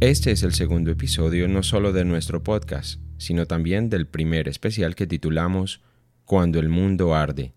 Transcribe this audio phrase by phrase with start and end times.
[0.00, 4.94] Este es el segundo episodio no solo de nuestro podcast, sino también del primer especial
[4.94, 5.80] que titulamos
[6.26, 7.54] Cuando el mundo arde.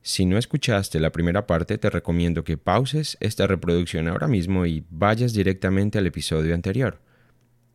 [0.00, 4.84] Si no escuchaste la primera parte, te recomiendo que pauses esta reproducción ahora mismo y
[4.90, 7.02] vayas directamente al episodio anterior.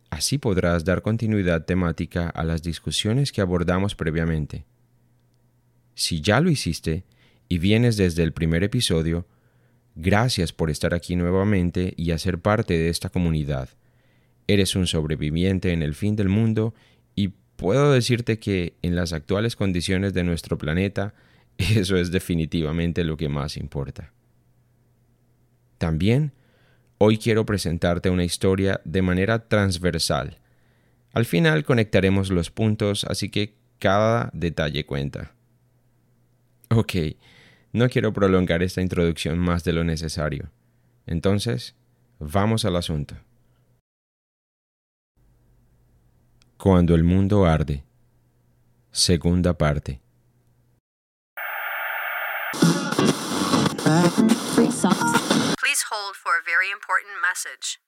[0.08, 4.64] Así podrás dar continuidad temática a las discusiones que abordamos previamente.
[5.94, 7.04] Si ya lo hiciste
[7.46, 9.26] y vienes desde el primer episodio,
[9.94, 13.68] gracias por estar aquí nuevamente y hacer parte de esta comunidad.
[14.46, 16.74] Eres un sobreviviente en el fin del mundo
[17.14, 21.14] y puedo decirte que en las actuales condiciones de nuestro planeta,
[21.58, 24.12] eso es definitivamente lo que más importa.
[25.78, 26.32] También,
[26.98, 30.38] hoy quiero presentarte una historia de manera transversal.
[31.12, 35.32] Al final conectaremos los puntos, así que cada detalle cuenta.
[36.70, 36.94] Ok,
[37.74, 40.52] no quiero prolongar esta introducción más de lo necesario.
[41.06, 41.74] Entonces,
[42.20, 43.16] vamos al asunto.
[46.56, 47.84] Cuando el mundo arde.
[48.92, 50.00] Segunda parte.
[55.58, 57.80] Please hold for a very important message.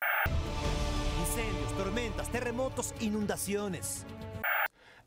[1.21, 4.05] Incendios, tormentas, terremotos, inundaciones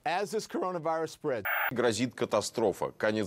[0.06, 1.46] as this coronavirus spreads.
[1.72, 2.92] Грозит катастрофа.
[2.98, 3.24] De.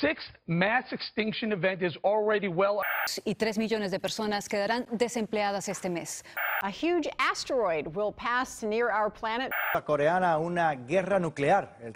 [0.00, 2.82] Sixth mass extinction event is already well.
[3.24, 6.24] Y 3 millones de personas quedarán desempleadas este mes.
[6.64, 9.52] A huge asteroid will pass near our planet.
[9.74, 11.76] La coreana una guerra nuclear.
[11.80, 11.92] ¿Eh?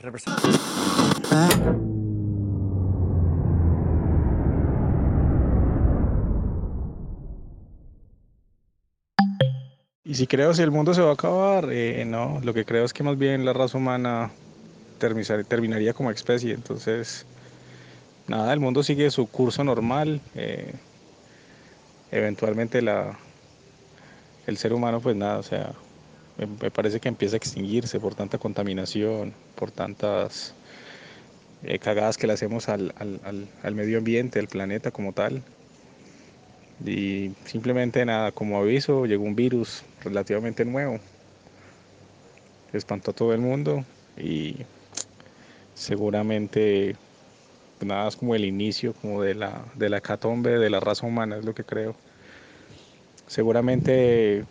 [10.12, 12.84] Y si creo si el mundo se va a acabar, eh, no, lo que creo
[12.84, 14.34] es que más bien la raza humana
[15.48, 16.54] terminaría como especie.
[16.54, 17.26] Entonces,
[18.26, 20.22] nada, el mundo sigue su curso normal.
[20.34, 20.74] eh,
[22.10, 23.18] eventualmente la,
[24.46, 25.74] el ser humano, pues nada, o sea,
[26.36, 30.56] me, me parece que empieza a extinguirse por tanta contaminación, por tantas
[31.62, 35.44] eh, cagadas que le hacemos al, al- al- al medio ambiente, al planeta como tal.
[36.84, 40.98] Y simplemente nada, como aviso, llegó un virus relativamente nuevo.
[42.72, 43.84] Espantó a todo el mundo
[44.16, 44.56] y
[45.74, 46.96] seguramente
[47.78, 51.06] pues nada es como el inicio como de la, de la hecatombe de la raza
[51.06, 51.94] humana, es lo que creo.
[53.26, 54.44] Seguramente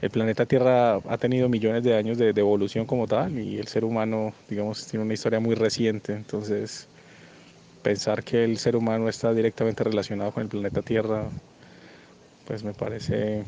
[0.00, 3.68] el planeta Tierra ha tenido millones de años de, de evolución como tal y el
[3.68, 6.12] ser humano, digamos, tiene una historia muy reciente.
[6.12, 6.88] Entonces,
[7.82, 11.28] pensar que el ser humano está directamente relacionado con el planeta Tierra,
[12.46, 13.44] pues me parece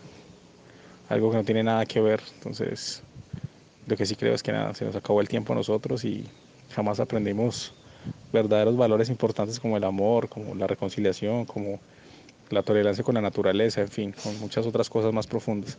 [1.08, 2.20] algo que no tiene nada que ver.
[2.34, 3.02] Entonces,
[3.86, 6.26] lo que sí creo es que nada, se nos acabó el tiempo a nosotros y
[6.70, 7.74] jamás aprendimos
[8.32, 11.78] verdaderos valores importantes como el amor, como la reconciliación, como
[12.50, 15.78] la tolerancia con la naturaleza, en fin, con muchas otras cosas más profundas.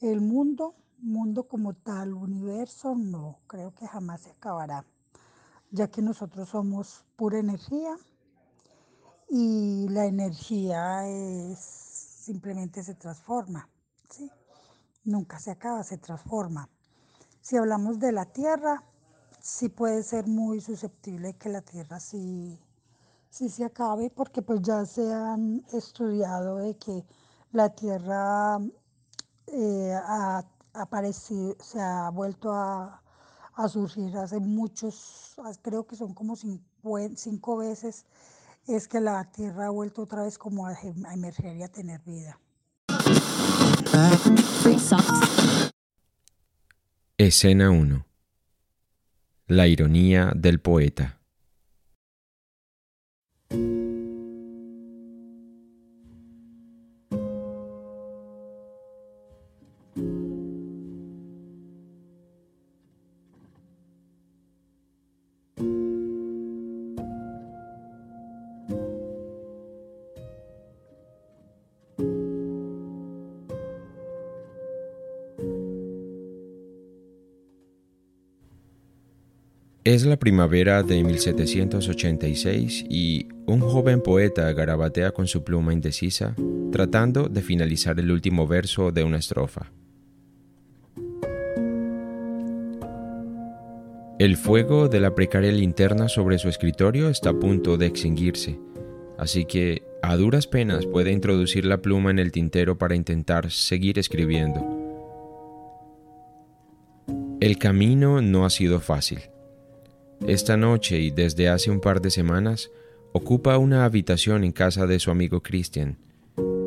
[0.00, 4.84] El mundo, mundo como tal, universo, no, creo que jamás se acabará,
[5.72, 7.96] ya que nosotros somos pura energía
[9.28, 13.68] y la energía es simplemente se transforma.
[15.04, 16.68] Nunca se acaba, se transforma.
[17.40, 18.84] Si hablamos de la Tierra,
[19.40, 22.60] sí puede ser muy susceptible que la Tierra sí,
[23.30, 27.04] sí se acabe, porque pues ya se han estudiado de que
[27.50, 28.58] la Tierra
[29.46, 30.44] eh, ha
[30.74, 33.01] aparecido, se ha vuelto a,
[33.54, 38.06] a surgir hace muchos, creo que son como cincu- cinco veces,
[38.66, 42.00] es que la Tierra ha vuelto otra vez como a, a emerger y a tener
[42.02, 42.38] vida.
[47.18, 48.06] Escena 1.
[49.48, 51.18] La ironía del poeta.
[79.92, 86.34] Es la primavera de 1786 y un joven poeta garabatea con su pluma indecisa,
[86.72, 89.70] tratando de finalizar el último verso de una estrofa.
[94.18, 98.58] El fuego de la precaria linterna sobre su escritorio está a punto de extinguirse,
[99.18, 103.98] así que a duras penas puede introducir la pluma en el tintero para intentar seguir
[103.98, 104.66] escribiendo.
[107.40, 109.31] El camino no ha sido fácil.
[110.26, 112.70] Esta noche y desde hace un par de semanas
[113.12, 115.98] ocupa una habitación en casa de su amigo Christian,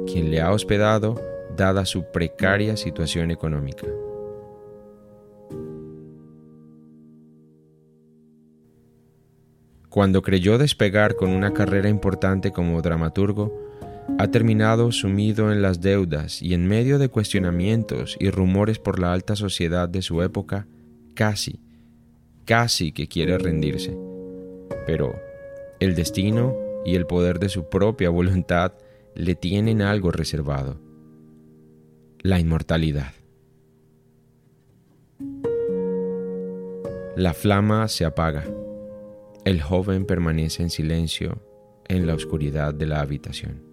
[0.05, 1.19] quien le ha hospedado
[1.55, 3.87] dada su precaria situación económica.
[9.89, 13.57] Cuando creyó despegar con una carrera importante como dramaturgo,
[14.19, 19.13] ha terminado sumido en las deudas y en medio de cuestionamientos y rumores por la
[19.13, 20.67] alta sociedad de su época,
[21.13, 21.61] casi
[22.45, 23.97] casi que quiere rendirse.
[24.85, 25.19] Pero
[25.79, 26.55] el destino
[26.85, 28.73] y el poder de su propia voluntad
[29.15, 30.79] le tienen algo reservado.
[32.19, 33.13] La inmortalidad.
[37.15, 38.43] La flama se apaga.
[39.45, 41.41] El joven permanece en silencio
[41.87, 43.63] en la oscuridad de la habitación.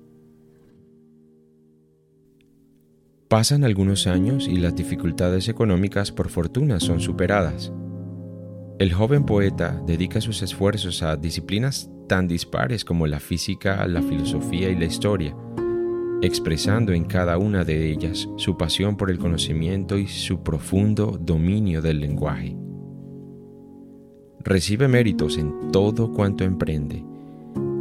[3.28, 7.72] Pasan algunos años y las dificultades económicas por fortuna son superadas.
[8.82, 14.70] El joven poeta dedica sus esfuerzos a disciplinas tan dispares como la física, la filosofía
[14.70, 15.36] y la historia,
[16.20, 21.80] expresando en cada una de ellas su pasión por el conocimiento y su profundo dominio
[21.80, 22.56] del lenguaje.
[24.40, 27.04] Recibe méritos en todo cuanto emprende,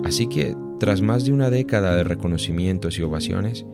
[0.03, 3.65] así que tras más de una década de reconocimientos y ovaciones,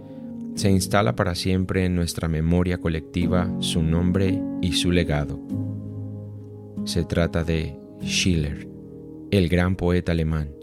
[0.56, 5.66] se instala para siempre en nuestra memoria colectiva su nombre y su legado.
[6.87, 8.65] Se trata de Schiller,
[9.29, 10.55] el gran poeta alemán,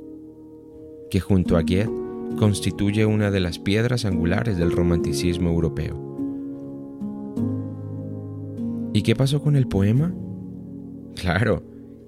[1.11, 1.91] que junto a Goethe
[2.39, 6.01] constituye una de las piedras angulares del romanticismo europeo.
[8.95, 10.15] ¿Y qué pasó con el poema?
[11.15, 11.63] Claro,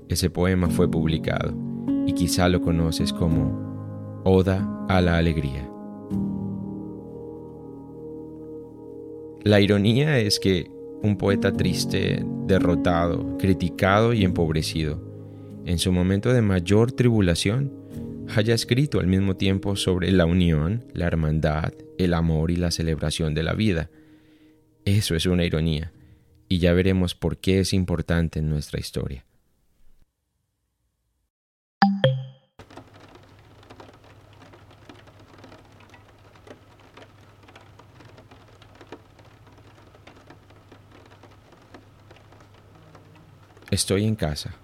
[0.09, 1.53] ese poema fue publicado
[2.07, 5.71] y quizá lo conoces como Oda a la Alegría.
[9.45, 10.71] La ironía es que
[11.03, 15.03] un poeta triste, derrotado, criticado y empobrecido,
[15.65, 17.73] en su momento de mayor tribulación,
[18.35, 23.35] haya escrito al mismo tiempo sobre la unión, la hermandad, el amor y la celebración
[23.35, 23.91] de la vida.
[24.85, 25.93] Eso es una ironía,
[26.49, 29.26] y ya veremos por qué es importante en nuestra historia.
[43.77, 44.55] Estoy en casa.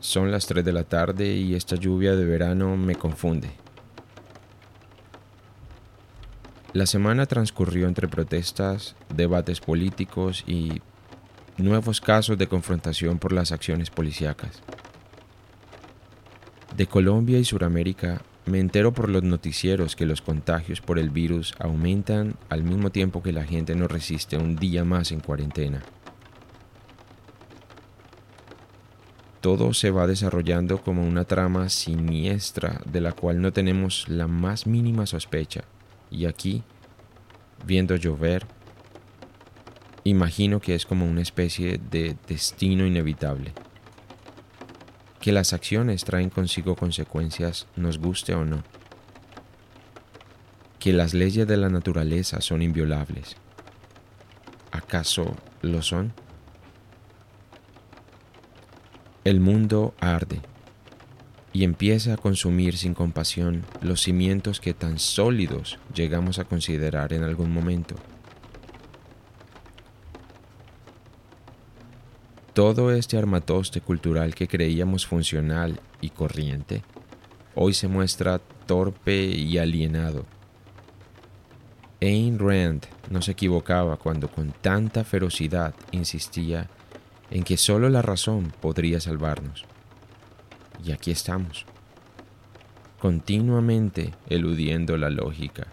[0.00, 3.48] Son las 3 de la tarde y esta lluvia de verano me confunde.
[6.74, 10.82] La semana transcurrió entre protestas, debates políticos y
[11.56, 14.60] nuevos casos de confrontación por las acciones policíacas.
[16.76, 21.54] De Colombia y Sudamérica me entero por los noticieros que los contagios por el virus
[21.58, 25.80] aumentan al mismo tiempo que la gente no resiste un día más en cuarentena.
[29.44, 34.66] Todo se va desarrollando como una trama siniestra de la cual no tenemos la más
[34.66, 35.64] mínima sospecha.
[36.10, 36.62] Y aquí,
[37.66, 38.46] viendo llover,
[40.02, 43.52] imagino que es como una especie de destino inevitable.
[45.20, 48.62] Que las acciones traen consigo consecuencias, nos guste o no.
[50.78, 53.36] Que las leyes de la naturaleza son inviolables.
[54.72, 56.14] ¿Acaso lo son?
[59.24, 60.42] El mundo arde
[61.54, 67.22] y empieza a consumir sin compasión los cimientos que tan sólidos llegamos a considerar en
[67.22, 67.94] algún momento.
[72.52, 76.82] Todo este armatoste cultural que creíamos funcional y corriente,
[77.54, 80.26] hoy se muestra torpe y alienado.
[82.02, 86.68] Ayn Rand no se equivocaba cuando con tanta ferocidad insistía
[87.30, 89.64] en que solo la razón podría salvarnos.
[90.84, 91.66] Y aquí estamos,
[92.98, 95.66] continuamente eludiendo la lógica,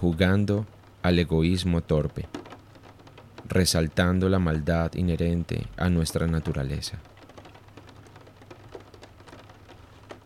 [0.00, 0.66] jugando
[1.02, 2.26] al egoísmo torpe,
[3.48, 6.98] resaltando la maldad inherente a nuestra naturaleza.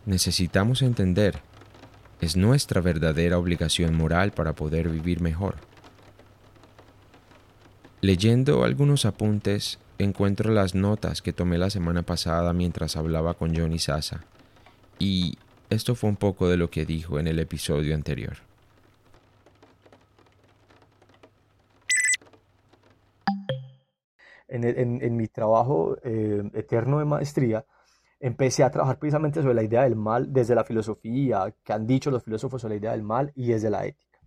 [0.05, 1.39] Necesitamos entender,
[2.19, 5.55] es nuestra verdadera obligación moral para poder vivir mejor.
[8.01, 13.79] Leyendo algunos apuntes, encuentro las notas que tomé la semana pasada mientras hablaba con Johnny
[13.79, 14.21] Sasa,
[14.99, 15.37] y
[15.69, 18.37] esto fue un poco de lo que dijo en el episodio anterior.
[24.47, 27.65] En, mi trabajo eh, eterno de maestría,
[28.19, 32.11] empecé a trabajar precisamente sobre la idea del mal desde la filosofía, que han dicho
[32.11, 34.19] los filósofos sobre la idea del mal y desde la ética.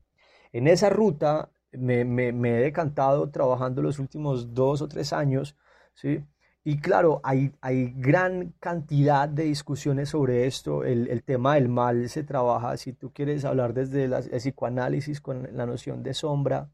[0.53, 5.57] En esa ruta me, he decantado trabajando los últimos dos o tres años,
[5.95, 6.25] ¿sí?
[6.65, 10.83] Y claro, hay, hay gran cantidad de discusiones sobre esto.
[10.83, 15.65] El, tema del mal se trabaja, si tú quieres hablar desde el psicoanálisis con la
[15.65, 16.69] noción de sombra.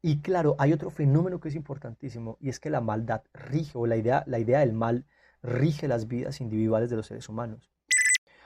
[0.00, 3.86] Y claro, hay otro fenómeno que es importantísimo y es que la maldad rige, o
[3.86, 5.04] la idea, la idea del mal
[5.42, 7.70] rige las vidas individuales de los seres humanos.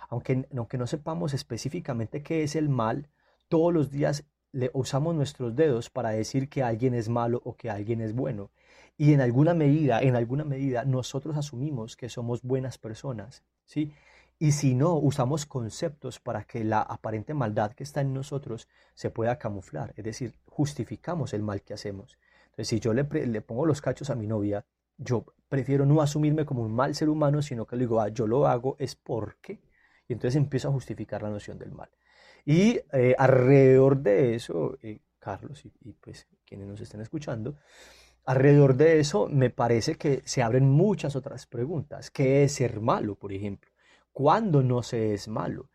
[0.08, 3.08] Aunque, aunque no sepamos específicamente qué es el mal,
[3.48, 4.24] todos los días
[4.72, 8.50] usamos nuestros dedos para decir que alguien es malo o que alguien es bueno.
[8.98, 13.92] Y en alguna medida, en alguna medida, nosotros asumimos que somos buenas personas, ¿sí?
[14.38, 19.10] Y si no, usamos conceptos para que la aparente maldad que está en nosotros se
[19.10, 22.18] pueda camuflar, es decir, justificamos el mal que hacemos.
[22.46, 24.64] Entonces, si yo le, le pongo los cachos a mi novia,
[24.98, 28.26] yo prefiero no asumirme como un mal ser humano, sino que le digo, ah, yo
[28.26, 29.60] lo hago es porque,
[30.08, 31.88] y entonces empiezo a justificar la noción del mal.
[32.46, 37.56] Y eh, alrededor de eso, eh, Carlos y, pues quienes nos estén escuchando,
[38.24, 42.12] alrededor de eso me parece que se abren muchas otras preguntas.
[42.12, 43.72] ¿Qué es ser malo, por ejemplo?
[44.12, 45.70] ¿Cuándo no se es malo?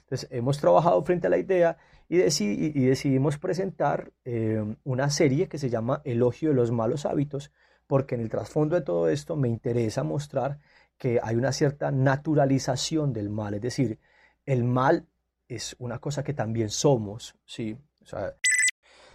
[0.00, 1.78] Entonces, hemos trabajado frente a la idea
[2.08, 7.52] y, decidimos presentar eh, una serie que se llama Elogio de los malos hábitos,
[7.86, 10.58] porque en el trasfondo de todo esto me interesa mostrar
[10.98, 14.00] que hay una cierta naturalización del mal, es decir,
[14.44, 15.06] el mal
[15.54, 17.76] es una cosa que también somos, ¿sí?
[18.02, 18.34] O sea,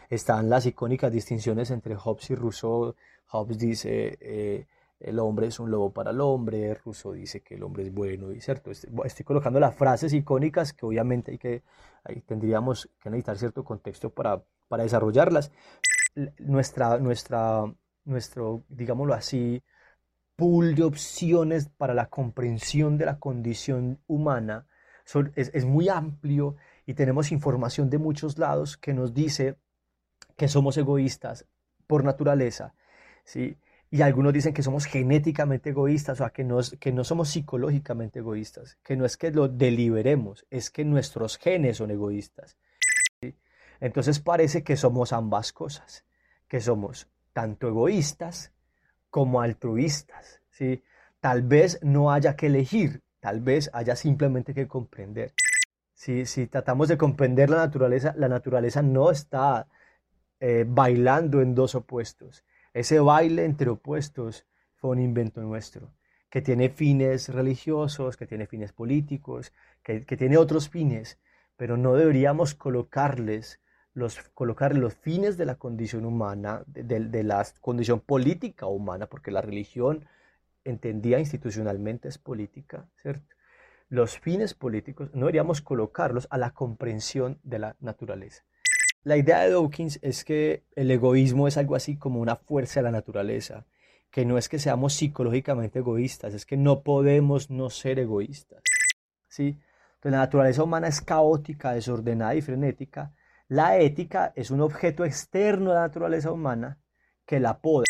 [0.10, 2.96] están las icónicas distinciones entre Hobbes y Rousseau.
[3.27, 4.67] Hobbes dice, eh,
[5.00, 8.32] el hombre es un lobo para el hombre, Rousseau dice que el hombre es bueno,
[8.32, 11.63] y cierto, estoy, estoy colocando las frases icónicas que obviamente hay que,
[12.03, 15.51] ahí tendríamos que necesitar cierto contexto para, para desarrollarlas.
[16.39, 17.65] Nuestra, nuestra
[18.08, 19.62] nuestro, digámoslo así,
[20.36, 24.65] pool de opciones para la comprensión de la condición humana
[25.36, 29.56] es, muy amplio y tenemos información de muchos lados que nos dice
[30.36, 31.46] que somos egoístas
[31.88, 32.74] por naturaleza,
[33.24, 33.58] ¿sí?
[33.90, 38.20] Y algunos dicen que somos genéticamente egoístas, o sea, que no, que no somos psicológicamente
[38.20, 42.58] egoístas, que no es que lo deliberemos, es que nuestros genes son egoístas.
[43.80, 46.04] Entonces parece que somos ambas cosas,
[46.48, 48.52] que somos tanto egoístas
[49.10, 50.42] como altruistas.
[50.50, 50.84] ¿sí?
[51.22, 55.34] Tal vez no haya que elegir, tal vez haya simplemente que comprender.
[55.94, 59.68] Si tratamos de comprender la naturaleza, la naturaleza no está
[60.40, 62.46] eh, bailando en dos opuestos.
[62.74, 65.92] Ese baile entre opuestos fue un invento nuestro,
[66.30, 69.52] que tiene fines religiosos, que tiene fines políticos,
[69.84, 71.20] que, que tiene otros fines,
[71.58, 73.60] pero no deberíamos colocarles
[73.94, 79.42] los, colocar los fines de la condición humana, de, la condición política humana, porque la
[79.42, 80.06] religión
[80.70, 82.90] entendía institucionalmente es política.
[83.90, 88.44] Los fines políticos no deberíamos colocarlos a la comprensión de la naturaleza.
[89.04, 92.84] La idea de Dawkins es que el egoísmo es algo así como una fuerza de
[92.84, 93.66] la naturaleza,
[94.12, 98.62] que no es que seamos psicológicamente egoístas, es que no podemos no ser egoístas.
[99.30, 99.60] ¿sí?
[99.96, 103.14] Entonces, la naturaleza humana es caótica, desordenada y frenética,
[103.48, 106.80] la ética es un objeto externo a la naturaleza humana
[107.26, 107.87] que la poda.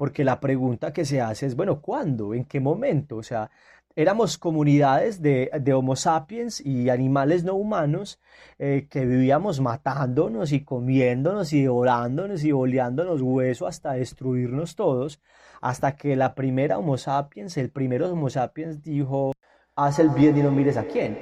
[0.00, 2.32] Porque la pregunta que se hace es, bueno, ¿cuándo?
[2.32, 3.16] ¿En qué momento?
[3.16, 3.50] O sea,
[3.94, 8.18] éramos comunidades de, Homo sapiens y animales no humanos
[8.58, 15.20] eh, que vivíamos matándonos y comiéndonos y devorándonos y boleándonos huesos hasta destruirnos todos,
[15.60, 19.32] hasta que la primera Homo sapiens, el primero Homo sapiens dijo,
[19.76, 21.18] haz el bien y no mires a quién.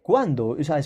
[0.00, 0.48] ¿Cuándo?
[0.48, 0.80] O sea,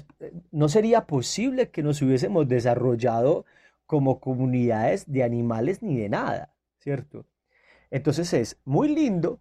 [0.50, 3.44] no sería posible que nos hubiésemos desarrollado
[3.86, 7.26] como comunidades de animales ni de nada, ¿cierto?
[7.90, 9.40] Entonces es muy lindo,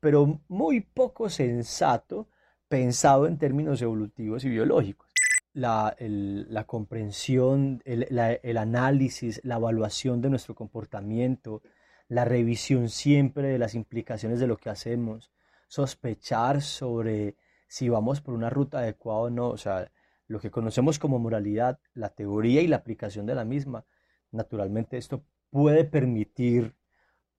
[0.00, 2.28] pero muy poco sensato
[2.68, 5.08] pensado en términos evolutivos y biológicos.
[5.52, 8.08] la, la comprensión, el,
[8.42, 11.62] el análisis, la evaluación de nuestro comportamiento,
[12.08, 15.30] la revisión siempre de las implicaciones de lo que hacemos,
[15.68, 17.36] sospechar sobre
[17.68, 19.90] si vamos por una ruta adecuada o no, o sea,
[20.26, 23.84] lo que conocemos como moralidad, la teoría y la aplicación de la misma,
[24.30, 26.74] naturalmente esto puede permitir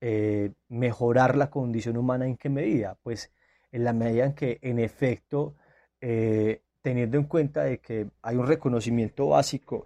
[0.02, 2.26] eh, mejorar la condición humana.
[2.26, 3.32] En qué medida, pues
[3.72, 5.56] en la medida en que en efecto,
[6.00, 9.84] eh, teniendo en cuenta de que hay un reconocimiento básico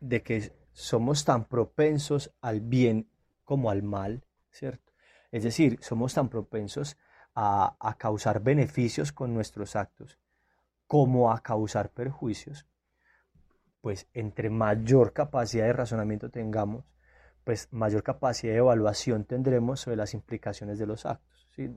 [0.00, 3.08] de que somos tan propensos al bien
[3.44, 4.92] como al mal, ¿cierto?
[5.32, 6.98] Es decir, somos tan propensos
[7.34, 10.18] a, a causar beneficios con nuestros actos
[10.86, 12.66] como a causar perjuicios,
[13.80, 16.84] pues entre mayor capacidad de razonamiento tengamos,
[17.44, 21.48] pues mayor capacidad de evaluación tendremos sobre las implicaciones de los actos.
[21.54, 21.70] ¿sí?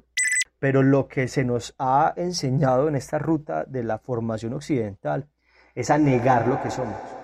[0.58, 5.30] Pero lo que se nos ha enseñado en esta ruta de la formación occidental
[5.76, 7.19] es a negar lo que somos.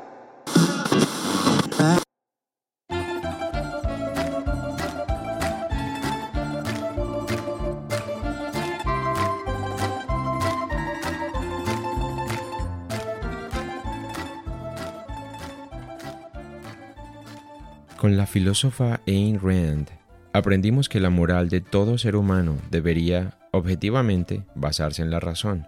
[18.05, 19.89] Con la filósofa Ayn Rand
[20.31, 25.65] aprendimos que la moral de todo ser humano debería, objetivamente, basarse en la razón.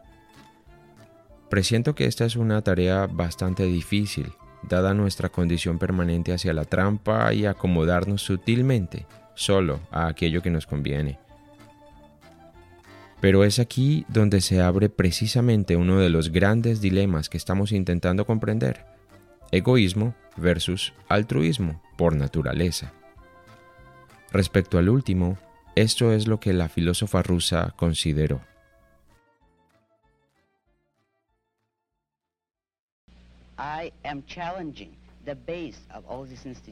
[1.49, 4.33] Presiento que esta es una tarea bastante difícil,
[4.69, 10.67] dada nuestra condición permanente hacia la trampa y acomodarnos sutilmente solo a aquello que nos
[10.67, 11.17] conviene.
[13.19, 18.27] Pero es aquí donde se abre precisamente uno de los grandes dilemas que estamos intentando
[18.27, 18.96] comprender.
[19.51, 22.93] Egoísmo versus altruismo por naturaleza.
[24.31, 25.37] Respecto al último,
[25.75, 28.41] esto es lo que la filósofa rusa consideró.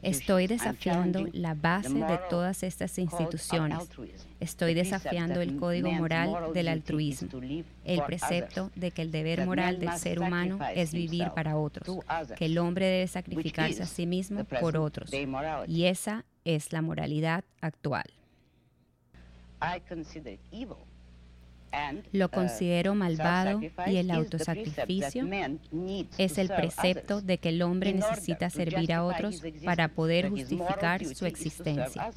[0.02, 3.78] Estoy desafiando la base de todas estas instituciones.
[4.40, 7.28] Estoy desafiando el código moral del altruismo,
[7.84, 11.98] el precepto de que el deber moral del ser humano es vivir para otros,
[12.36, 15.10] que el hombre debe sacrificarse a sí mismo por otros.
[15.66, 18.06] Y esa es la moralidad actual.
[22.12, 25.28] Lo uh, considero malvado y el autosacrificio
[26.18, 31.26] es el precepto de que el hombre necesita servir a otros para poder justificar su
[31.26, 32.10] existencia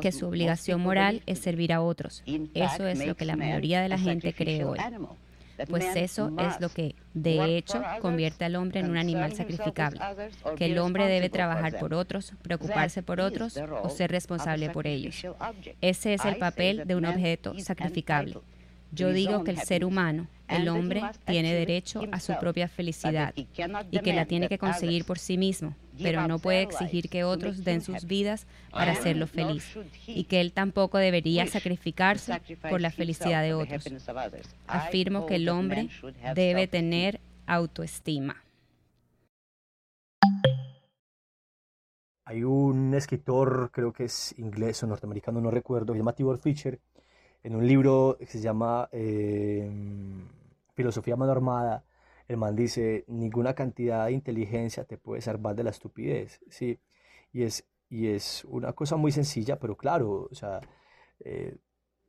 [0.00, 2.22] que su obligación moral es servir a otros.
[2.54, 4.78] Eso es lo que la mayoría de la gente cree hoy.
[5.68, 10.00] Pues eso es lo que, de hecho, convierte al hombre en un animal sacrificable,
[10.56, 15.24] que el hombre debe trabajar por otros, preocuparse por otros o ser responsable por ellos.
[15.80, 18.38] Ese es el papel de un objeto sacrificable.
[18.92, 23.46] Yo digo que el ser humano, el hombre, tiene derecho a su propia felicidad y
[23.46, 27.80] que la tiene que conseguir por sí mismo, pero no puede exigir que otros den
[27.80, 33.54] sus vidas para hacerlo feliz y que él tampoco debería sacrificarse por la felicidad de
[33.54, 33.84] otros.
[34.66, 35.88] Afirmo que el hombre
[36.34, 38.36] debe tener autoestima.
[42.26, 46.38] Hay un escritor, creo que es inglés o norteamericano, no recuerdo, que se llama Tibor
[46.38, 46.80] Fischer,
[47.42, 49.70] en un libro que se llama eh,
[50.74, 51.84] Filosofía Mano Armada,
[52.28, 56.78] el man dice, ninguna cantidad de inteligencia te puede salvar de la estupidez, ¿sí?
[57.32, 60.60] Y es, y es una cosa muy sencilla, pero claro, o sea,
[61.20, 61.56] eh,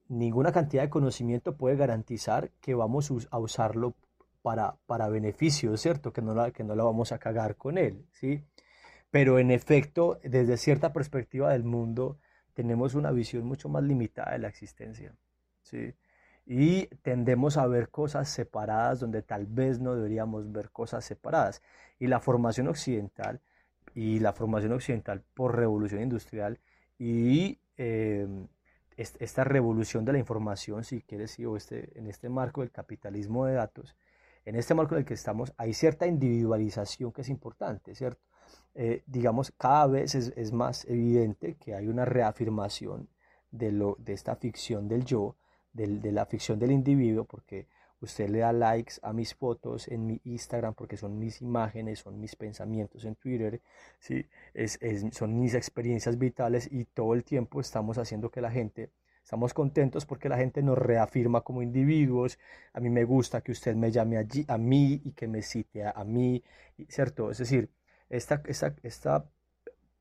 [0.08, 3.96] ninguna cantidad de conocimiento puede garantizar que vamos a usarlo
[4.42, 6.14] para, para beneficio, ¿cierto?
[6.14, 8.44] Que no, la, que no la vamos a cagar con él, ¿sí?
[9.12, 12.20] Pero en efecto, desde cierta perspectiva del mundo,
[12.54, 15.16] tenemos una visión mucho más limitada de la existencia.
[15.62, 15.94] ¿sí?
[16.46, 21.62] Y tendemos a ver cosas separadas donde tal vez no deberíamos ver cosas separadas.
[22.00, 23.42] Y la formación occidental,
[23.96, 26.60] y la formación occidental por revolución industrial,
[27.00, 28.48] y em,
[28.98, 33.56] esta revolución de la información, si quieres, o este, en este marco del capitalismo de
[33.56, 33.96] datos,
[34.46, 38.22] en este marco en el que estamos, hay cierta individualización que es importante, ¿cierto?
[38.76, 43.10] Eh, digamos, cada vez es, es, más evidente que hay una reafirmación
[43.52, 45.36] de, lo, de esta ficción del yo,
[45.76, 47.68] de la ficción del individuo, porque
[48.02, 52.20] usted le da likes a mis fotos en mi Instagram, porque son mis imágenes, son
[52.20, 53.62] mis pensamientos en Twitter,
[54.00, 54.26] ¿sí?
[54.54, 54.80] es,
[55.12, 58.92] son mis experiencias vitales y todo el tiempo estamos haciendo que la gente,
[59.24, 62.40] estamos contentos porque la gente nos reafirma como individuos,
[62.74, 65.86] a mí me gusta que usted me llame allí, a mí y que me cite
[65.86, 66.44] a, mí,
[66.88, 67.32] ¿cierto?
[67.32, 67.70] Es decir,
[68.10, 69.26] esta, esta, esta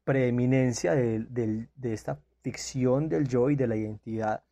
[0.05, 4.45] preeminencia de, de esta ficción del yo y de la identidad,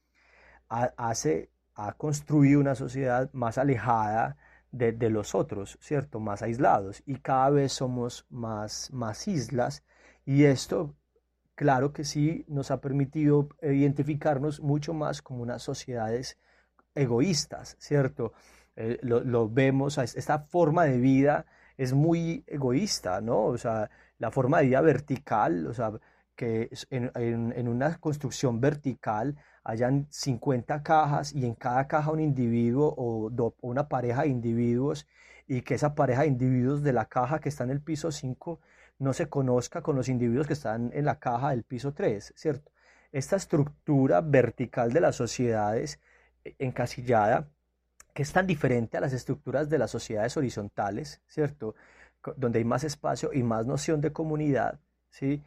[0.96, 4.36] hace, ha construido una sociedad más alejada
[4.70, 6.18] de, los otros, ¿cierto?
[6.18, 9.84] Más aislados y cada vez somos más, más islas
[10.24, 10.94] y esto,
[11.54, 16.38] claro que sí, nos ha permitido identificarnos mucho más como unas sociedades
[16.94, 18.32] egoístas, ¿cierto?
[18.76, 21.44] Eh, lo, lo, vemos, esta forma de vida
[21.76, 23.44] es muy egoísta, ¿no?
[23.44, 25.92] O sea, la forma de vida vertical, o sea,
[26.36, 32.20] que en, en, en una construcción vertical hayan 50 cajas y en cada caja un
[32.20, 35.06] individuo o, o, una pareja de individuos
[35.46, 38.60] y que esa pareja de individuos de la caja que está en el piso 5
[38.98, 42.72] no se conozca con los individuos que están en la caja del piso 3, ¿cierto?
[43.10, 46.00] Esta estructura vertical de las sociedades
[46.44, 47.48] eh, encasillada,
[48.14, 51.74] que es tan diferente a las estructuras de las sociedades horizontales, ¿cierto?
[52.36, 54.78] Donde hay más espacio y más noción de comunidad,
[55.10, 55.42] ¿sí?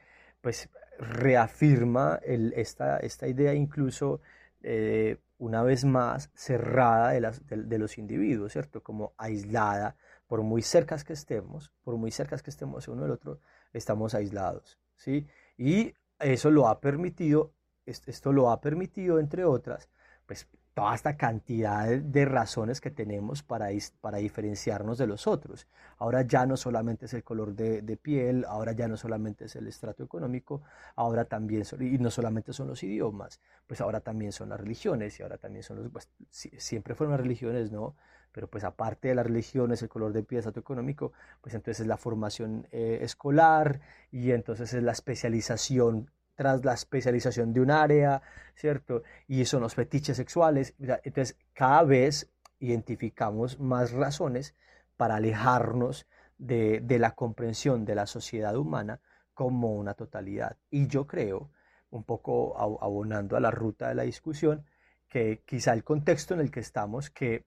[0.46, 4.22] Pues reafirma esta, esta idea incluso
[4.62, 8.84] eh, una vez más cerrada de, de, los individuos, ¿cierto?
[8.84, 9.96] Como aislada,
[10.28, 13.40] por muy cercas que estemos, por muy cercas que estemos uno del otro,
[13.74, 15.26] estamos aislados, ¿sí?
[15.58, 17.56] Y eso lo ha permitido,
[17.88, 19.90] esto lo ha permitido, entre otras,
[20.26, 23.70] pues toda esta cantidad de razones que tenemos para,
[24.02, 25.68] para diferenciarnos de los otros.
[25.98, 29.68] Ahora ya no solamente es el color de, piel, ahora ya no solamente es el
[29.68, 30.64] estrato económico,
[30.98, 35.18] ahora también, son, y no solamente son los idiomas, pues ahora también son las religiones
[35.18, 37.96] y ahora también son los, pues, siempre fueron las religiones, ¿no?
[38.34, 41.80] Pero pues aparte de las religiones, el color de piel, el estrato económico, pues entonces
[41.80, 43.80] es la formación eh, escolar
[44.12, 48.22] y entonces es la especialización tras la especialización de un área,
[48.56, 49.04] ¿cierto?
[49.28, 50.76] Y son los fetiches sexuales.
[50.78, 54.56] Entonces, cada vez identificamos más razones
[54.98, 59.00] para alejarnos de, de, la comprensión de la sociedad humana
[59.34, 60.58] como una totalidad.
[60.70, 61.52] Y yo creo,
[61.90, 64.66] un poco abonando a la ruta de la discusión,
[65.08, 67.46] que quizá el contexto en el que estamos, que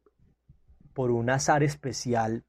[0.95, 2.45] por un azar especial,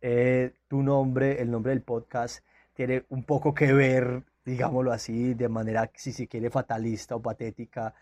[0.00, 5.48] eh, tu nombre, el nombre del podcast, tiene un poco que ver digámoslo así, de
[5.48, 7.94] manera, si se quiere, fatalista o patética,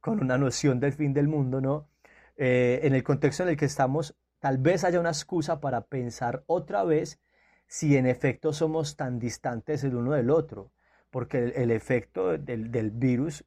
[0.00, 1.88] con una noción del fin del mundo, ¿no?
[2.36, 6.44] Eh, en el contexto en el que estamos, tal vez haya una excusa para pensar
[6.46, 7.18] otra vez
[7.66, 10.72] si en efecto somos tan distantes el uno del otro,
[11.10, 13.44] porque el, efecto del, del virus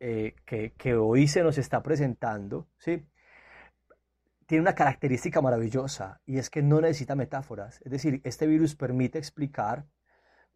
[0.00, 3.06] eh, que, que, hoy se nos está presentando, ¿sí?
[4.46, 7.80] tiene una característica maravillosa y es que no necesita metáforas.
[7.84, 9.86] Es decir, este virus permite explicar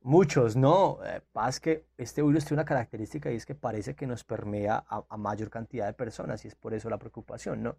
[0.02, 1.00] Muchos no.
[1.04, 4.84] Eh, pasa que este virus tiene una característica y es que parece que nos permea
[4.88, 7.76] a, mayor cantidad de personas y es por eso la preocupación, ¿no?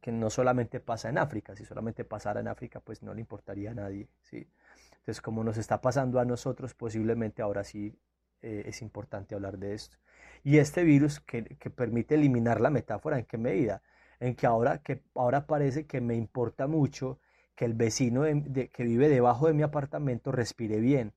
[0.00, 3.70] Que no solamente pasa en África, si solamente pasara en África pues no le importaría
[3.70, 4.46] a nadie, ¿sí?
[4.90, 7.98] Entonces como nos está pasando a nosotros, posiblemente ahora sí
[8.42, 9.96] eh, es importante hablar de esto.
[10.44, 13.82] Y este virus que, que, permite eliminar la metáfora, ¿en qué medida?
[14.20, 17.18] En que ahora, que ahora parece que me importa mucho
[17.56, 21.14] que el vecino de, que vive debajo de mi apartamento respire bien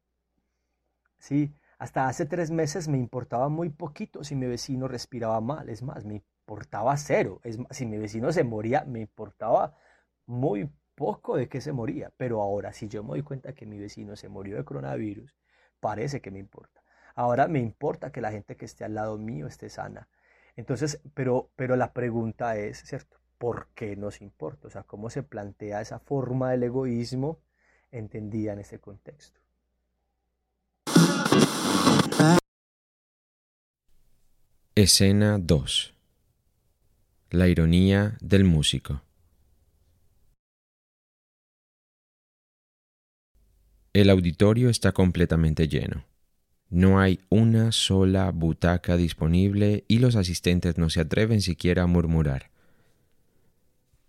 [1.20, 1.54] ¿sí?
[1.78, 6.06] Hasta hace tres meses me importaba muy poquito si mi vecino respiraba mal, es más,
[6.06, 9.76] me importaba cero, es más, si mi vecino se moría, me importaba
[10.26, 13.80] muy poco de que se moría, pero ahora si yo me doy cuenta que mi
[13.80, 15.36] vecino se murió de coronavirus,
[15.80, 16.84] parece que me importa.
[17.16, 20.10] Ahora me importa que la gente que esté al lado mío esté sana.
[20.56, 23.18] Entonces, pero, pero la pregunta es, ¿cierto?
[23.38, 24.68] ¿Por qué nos importa?
[24.68, 27.40] O sea, ¿cómo se plantea esa forma del egoísmo
[27.92, 29.40] entendida en este contexto?
[34.82, 35.94] Escena 2
[37.32, 39.02] La ironía del músico
[43.92, 46.06] El auditorio está completamente lleno.
[46.70, 52.50] No hay una sola butaca disponible y los asistentes no se atreven siquiera a murmurar.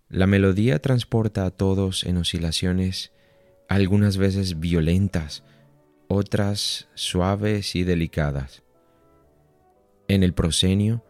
[0.09, 3.11] La melodía transporta a todos en oscilaciones
[3.69, 5.43] algunas veces violentas,
[6.07, 8.63] otras suaves y delicadas.
[10.11, 11.05] En el proscenio,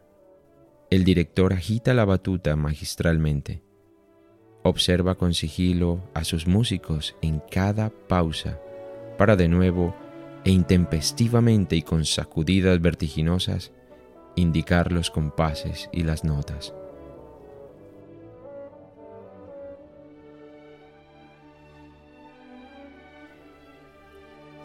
[0.91, 3.63] el director agita la batuta magistralmente.
[4.63, 8.61] Observa con sigilo a sus músicos en cada pausa
[9.17, 9.97] para de nuevo
[10.45, 13.73] e intempestivamente y con sacudidas vertiginosas
[14.37, 16.75] indicar los compases y las notas.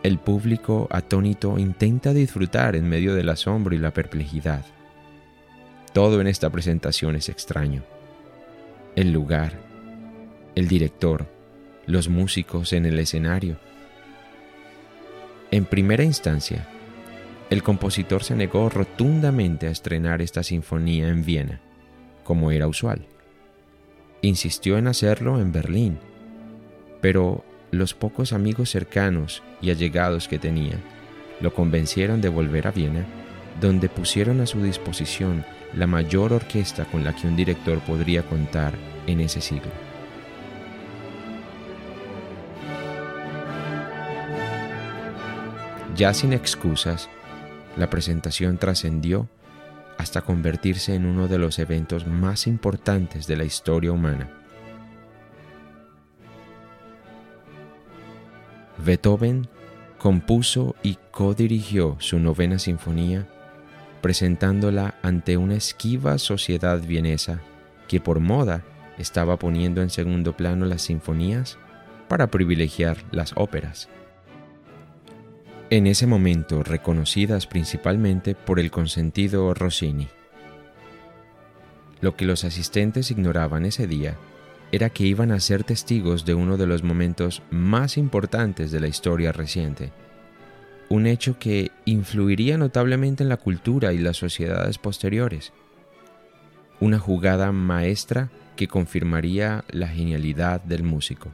[0.06, 4.64] El público atónito intenta disfrutar en medio del asombro y la perplejidad.
[5.94, 7.82] Todo en esta presentación es extraño.
[8.96, 9.54] El lugar,
[10.54, 11.26] el director,
[11.88, 13.58] los músicos en el escenario.
[15.50, 16.68] En primera instancia,
[17.50, 21.62] el compositor se negó rotundamente a estrenar esta sinfonía en Viena,
[22.24, 23.08] como era usual.
[24.22, 25.98] Insistió en hacerlo en Berlín,
[27.02, 27.44] pero
[27.78, 30.78] los pocos amigos cercanos y allegados que tenía
[31.42, 33.06] lo convencieron de volver a Viena,
[33.60, 38.74] donde pusieron a su disposición la mayor orquesta con la que un director podría contar
[39.08, 39.72] en ese siglo.
[45.96, 47.10] Ya sin excusas,
[47.78, 49.30] la presentación trascendió
[49.98, 54.45] hasta convertirse en uno de los eventos más importantes de la historia humana.
[58.86, 59.48] Beethoven
[59.98, 63.28] compuso y codirigió su novena sinfonía,
[64.02, 67.42] presentándola ante una esquiva sociedad vienesa
[67.88, 68.64] que por moda
[69.00, 71.58] estaba poniendo en segundo plano las sinfonías
[72.08, 73.90] para privilegiar las óperas.
[75.72, 80.08] En ese momento reconocidas principalmente por el consentido Rossini.
[82.02, 84.16] Lo que los asistentes ignoraban ese día
[84.76, 88.90] era que iban a ser testigos de uno de los momentos más importantes de la
[88.90, 89.94] historia reciente,
[90.90, 95.54] un hecho que influiría notablemente en la cultura y las sociedades posteriores,
[96.82, 101.32] una jugada maestra que confirmaría la genialidad del músico.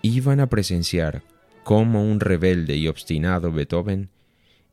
[0.00, 1.24] Iban a presenciar
[1.64, 4.10] cómo un rebelde y obstinado Beethoven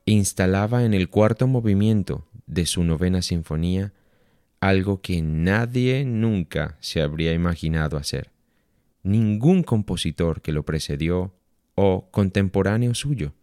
[0.06, 3.91] instalaba en el cuarto movimiento de su novena sinfonía
[4.67, 8.32] algo que nadie nunca se habría imaginado hacer.
[9.04, 11.36] Ningún compositor que lo precedió
[11.75, 13.34] o contemporáneo suyo.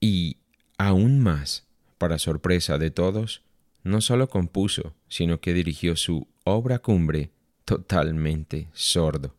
[0.00, 0.38] Y
[0.78, 3.42] aún más, para sorpresa de todos,
[3.82, 7.30] no solo compuso, sino que dirigió su obra cumbre
[7.66, 9.36] totalmente sordo.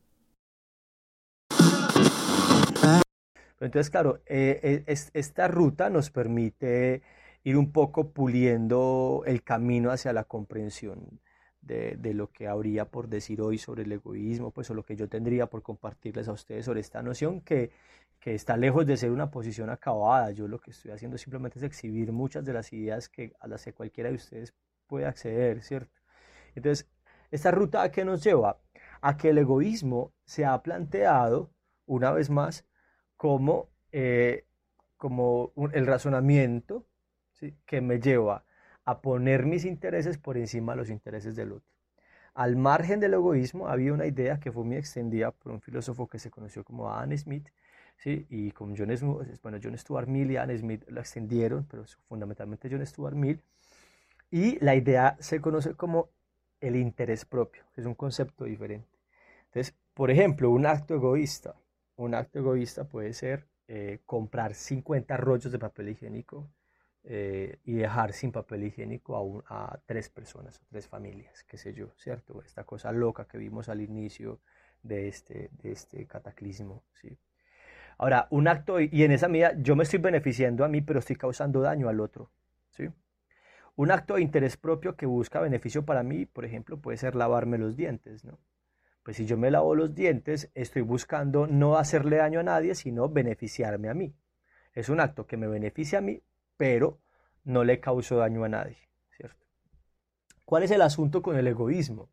[3.60, 7.02] Entonces, claro, eh, eh, esta ruta nos permite
[7.44, 11.20] ir un poco puliendo el camino hacia la comprensión
[11.62, 15.08] de, lo que habría por decir hoy sobre el egoísmo, pues o lo que yo
[15.08, 17.72] tendría por compartirles a ustedes sobre esta noción que,
[18.20, 20.32] que está lejos de ser una posición acabada.
[20.32, 23.64] Yo lo que estoy haciendo simplemente es exhibir muchas de las ideas que, a las
[23.64, 24.54] que cualquiera de ustedes
[24.88, 26.02] puede acceder, ¿cierto?
[26.56, 26.90] Entonces,
[27.32, 28.60] ¿esta ruta a qué nos lleva?
[29.02, 31.52] A que el egoísmo se ha planteado,
[31.86, 32.66] una vez más,
[33.16, 34.46] como, eh,
[34.98, 36.86] como el razonamiento
[37.66, 38.44] que me lleva
[38.86, 41.72] a poner mis intereses por encima de los intereses del otro.
[42.34, 46.20] Al margen del egoísmo había una idea que fue muy extendida por un filósofo que
[46.20, 47.48] se conoció como Adam Smith,
[48.06, 48.90] y con John,
[49.42, 53.42] bueno, John Stuart Mill y Adam Smith la extendieron, pero fundamentalmente John Stuart Mill,
[54.30, 56.10] y la idea se conoce como
[56.60, 58.88] el interés propio, que es un concepto diferente.
[59.46, 61.56] Entonces, por ejemplo, un acto egoísta,
[61.96, 66.50] un acto egoísta puede ser eh, comprar 50 rollos de papel higiénico
[67.06, 71.74] eh, y dejar sin papel higiénico a, a tres personas o tres familias, qué sé
[71.74, 72.42] yo, ¿cierto?
[72.42, 74.40] Esta cosa loca que vimos al inicio
[74.84, 77.18] de este, de este cataclismo, ¿sí?
[77.98, 81.16] Ahora, un acto, y en esa medida yo me estoy beneficiando a mí, pero estoy
[81.16, 82.32] causando daño al otro,
[82.72, 82.90] ¿sí?
[83.76, 87.58] Un acto de interés propio que busca beneficio para mí, por ejemplo, puede ser lavarme
[87.58, 88.40] los dientes, ¿no?
[89.04, 93.10] Pues si yo me lavo los dientes, estoy buscando no hacerle daño a nadie, sino
[93.10, 94.16] beneficiarme a mí.
[94.74, 96.24] Es un acto que me beneficia a mí,
[96.64, 97.02] pero
[97.44, 98.78] no le causó daño a nadie,
[99.18, 99.46] ¿cierto?
[100.46, 102.10] ¿Cuál es el asunto con el egoísmo?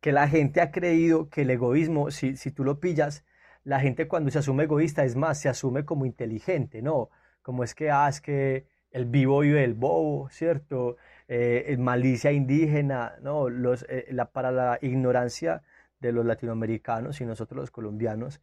[0.00, 3.22] Que la gente ha creído que el egoísmo, si, si tú lo pillas,
[3.64, 7.10] la gente cuando se asume egoísta, es más, se asume como inteligente, ¿no?
[7.42, 10.96] Como es que, ah, es que el vivo vive el bobo, ¿cierto?
[11.28, 13.50] Eh, malicia indígena, ¿no?
[13.50, 15.64] Los, eh, la, para la ignorancia
[16.00, 18.40] de los latinoamericanos y nosotros los colombianos,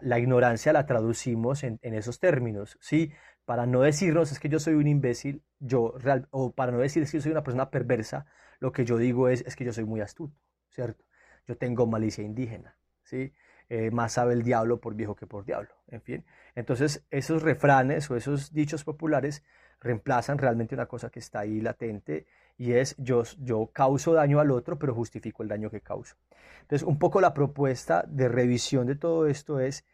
[0.00, 3.12] la ignorancia la traducimos en, en, esos términos, ¿sí?
[3.50, 7.02] Para no decirnos es que yo soy un imbécil, yo real, o para no decir
[7.02, 8.24] es que yo soy una persona perversa,
[8.60, 11.04] lo que yo digo es, es que yo soy muy astuto, ¿cierto?
[11.48, 13.32] Yo tengo malicia indígena, ¿sí?
[13.68, 16.24] Eh, más sabe el diablo por viejo que por diablo, en fin.
[16.54, 19.42] Entonces, esos refranes o esos dichos populares
[19.80, 24.52] reemplazan realmente una cosa que está ahí latente y es yo, yo causo daño al
[24.52, 26.14] otro, pero justifico el daño que causo.
[26.60, 29.84] Entonces, un poco la propuesta de revisión de todo esto es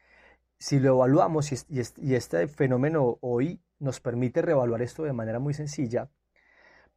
[0.58, 6.10] si lo evaluamos y, este fenómeno hoy nos permite reevaluar esto de manera muy sencilla,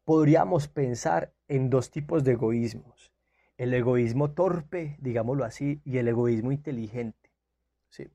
[0.06, 3.12] podríamos pensar en dos tipos de egoísmos.
[3.58, 7.32] El egoísmo torpe, digámoslo así, y el egoísmo inteligente.
[7.90, 8.08] ¿sí?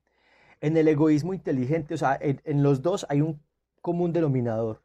[0.61, 3.39] En el egoísmo inteligente, o sea, en los dos hay un
[3.81, 4.81] común denominador.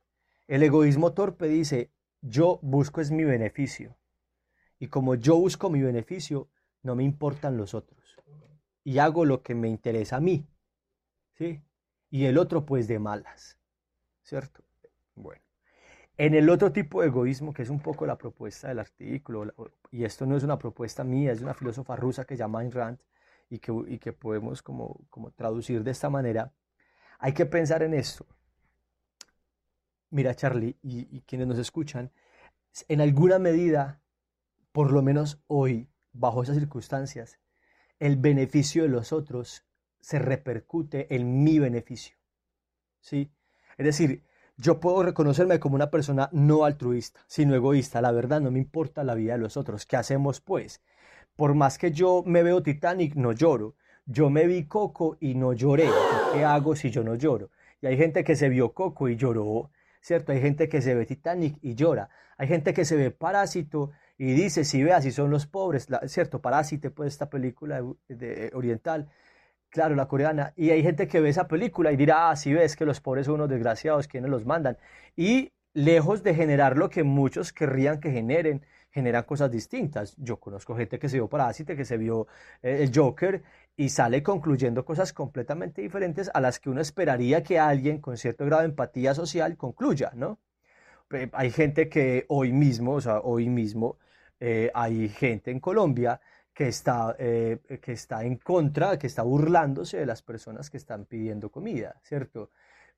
[0.47, 3.97] El egoísmo torpe dice, yo busco es mi beneficio.
[4.79, 6.49] Y como yo busco mi beneficio,
[6.83, 8.00] no me importan los otros
[8.85, 10.47] y hago lo que me interesa a mí.
[11.33, 11.63] ¿Sí?
[12.11, 13.59] Y el otro pues de malas.
[14.23, 14.63] ¿Cierto?
[15.15, 15.43] Bueno.
[16.17, 19.55] En el otro tipo de egoísmo, que es un poco la propuesta del artículo,
[19.91, 22.73] y esto no es una propuesta mía, es una filósofa rusa que se llama Ayn
[22.73, 22.99] Rand,
[23.49, 26.53] y que, y que podemos como, como traducir de esta manera,
[27.19, 28.27] hay que pensar en esto.
[30.11, 32.13] Mira, Charlie, y, y quienes nos escuchan,
[32.89, 34.03] en alguna medida,
[34.73, 37.41] por lo menos hoy, bajo esas circunstancias,
[38.01, 39.65] el beneficio de los otros
[40.01, 42.17] se repercute en mi beneficio.
[43.01, 43.31] ¿Sí?
[43.79, 44.25] Es decir,
[44.57, 48.01] yo puedo reconocerme como una persona no altruista, sino egoísta.
[48.01, 49.87] La verdad, no me importa la vida de los otros.
[49.87, 50.83] ¿Qué hacemos pues?
[51.37, 53.77] Por más que yo me veo Titanic, no lloro.
[54.07, 55.89] Yo me vi Coco y no lloré.
[56.33, 57.51] ¿Qué hago si yo no lloro?
[57.81, 60.33] Y hay gente que se vio Coco y lloró, ¿cierto?
[60.33, 62.11] Hay gente que se ve Titanic y llora.
[62.37, 66.43] Hay gente que se ve Parásito y dice, si veas, si son los pobres, ¿cierto?
[66.43, 69.09] Parásito, pues esta película de, oriental,
[69.71, 70.53] claro, la coreana.
[70.57, 73.25] Y hay gente que ve esa película y dirá, ah, si ves que los pobres
[73.25, 74.77] son unos desgraciados, ¿quiénes los mandan?
[75.17, 80.15] Y lejos de generar lo que muchos querrían que generen, generan cosas distintas.
[80.19, 82.27] Yo conozco gente que se vio Parásite, que se vio
[82.61, 83.43] eh, el Joker
[83.75, 88.45] y sale concluyendo cosas completamente diferentes a las que uno esperaría que alguien con cierto
[88.45, 90.39] grado de empatía social concluya, ¿no?
[91.33, 93.97] Hay gente que hoy mismo, o sea, hoy mismo
[94.41, 96.21] eh, hay gente en Colombia
[96.53, 101.05] que está, eh, que está en contra, que está burlándose de las personas que están
[101.05, 102.51] pidiendo comida, ¿cierto?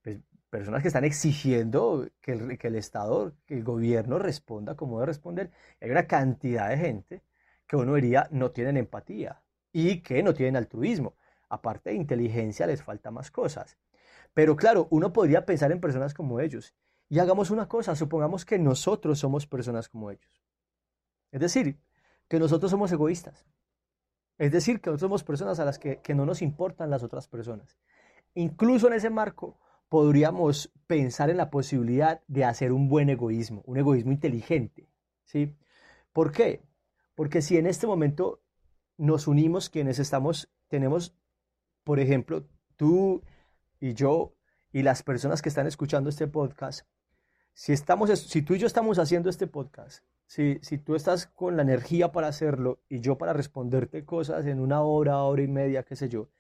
[0.03, 0.19] Pues,
[0.51, 5.07] personas que están exigiendo que el, que el Estado, que el gobierno responda como debe
[5.07, 5.51] responder.
[5.81, 7.23] Hay una cantidad de gente
[7.67, 11.17] que uno diría no tienen empatía y que no tienen altruismo.
[11.49, 13.79] Aparte de inteligencia les falta más cosas.
[14.35, 16.75] Pero claro, uno podría pensar en personas como ellos.
[17.09, 20.42] Y hagamos una cosa, supongamos que nosotros somos personas como ellos.
[21.33, 21.81] Es decir,
[22.29, 23.45] que nosotros somos egoístas.
[24.39, 27.27] Es decir, que nosotros somos personas a las que, que no nos importan las otras
[27.27, 27.77] personas.
[28.35, 33.77] Incluso en ese marco, podríamos pensar en la posibilidad de hacer un buen egoísmo, un
[33.77, 34.89] egoísmo inteligente.
[35.25, 35.55] ¿sí?
[36.13, 36.63] ¿Por qué?
[37.15, 38.43] Porque si en este momento
[38.97, 41.15] nos unimos quienes estamos, tenemos,
[41.85, 43.23] por ejemplo, tú
[43.81, 44.35] y yo
[44.73, 46.87] y las personas que están escuchando este podcast,
[47.53, 51.57] si, estamos, si tú y yo estamos haciendo este podcast, si, si tú estás con
[51.59, 55.83] la energía para hacerlo y yo para responderte cosas en una hora, hora y media,
[55.83, 56.31] qué sé yo,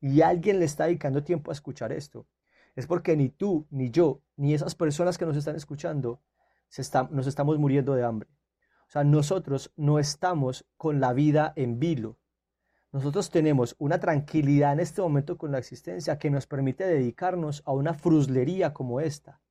[0.00, 2.26] y alguien le está dedicando tiempo a escuchar esto,
[2.74, 6.22] es porque ni tú, ni yo, ni esas personas que nos están escuchando
[6.70, 8.30] se nos estamos muriendo de hambre.
[8.88, 12.16] O sea, nosotros no estamos con la vida en vilo.
[12.90, 17.72] Nosotros tenemos una tranquilidad en este momento con la existencia que nos permite dedicarnos a
[17.72, 19.42] una fruslería como esta.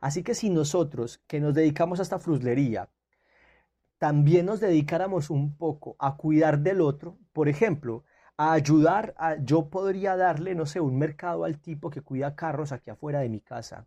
[0.00, 2.88] Así que si nosotros que nos dedicamos a esta fruslería,
[4.02, 8.02] también nos dedicáramos un poco a cuidar del otro, por ejemplo,
[8.36, 12.72] a ayudar, a, yo podría darle, no sé, un mercado al tipo que cuida carros
[12.72, 13.86] aquí afuera de mi casa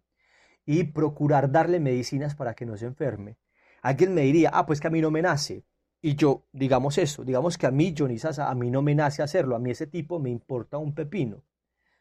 [0.65, 3.35] y procurar darle medicinas para que no se enferme.
[3.81, 5.65] Alguien me diría, ah, pues que a mí no me nace.
[6.01, 9.21] Y yo, digamos eso, digamos que a mí, Johnny Sasa, a mí no me nace
[9.21, 11.43] hacerlo, a mí ese tipo me importa un pepino.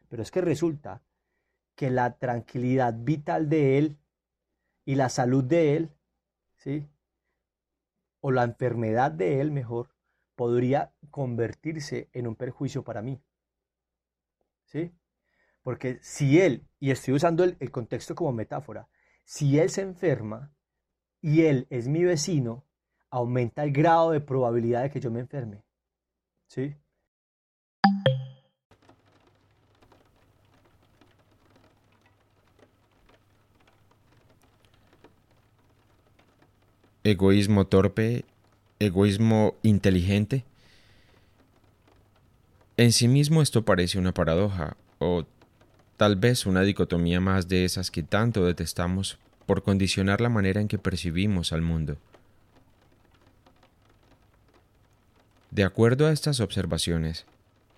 [0.07, 1.01] Pero es que resulta
[1.75, 3.97] que la tranquilidad vital de él
[4.85, 5.91] y la salud de él,
[6.55, 6.87] ¿sí?
[8.27, 9.91] O la enfermedad de él, mejor,
[10.33, 13.21] podría convertirse en un perjuicio para mí.
[14.63, 14.91] ¿Sí?
[15.61, 18.89] Porque si él, y estoy usando el, contexto como metáfora,
[19.25, 20.51] si él se enferma
[21.21, 22.65] y él es mi vecino,
[23.11, 25.63] aumenta el grado de probabilidad de que yo me enferme.
[26.47, 26.75] ¿Sí?
[37.05, 38.25] Egoísmo torpe
[38.79, 40.43] egoísmo inteligente?
[42.77, 45.23] En sí mismo esto parece una paradoja, o
[45.97, 50.67] tal vez una dicotomía más de esas que tanto detestamos por condicionar la manera en
[50.67, 51.97] que percibimos al mundo.
[55.51, 57.27] De acuerdo a estas observaciones,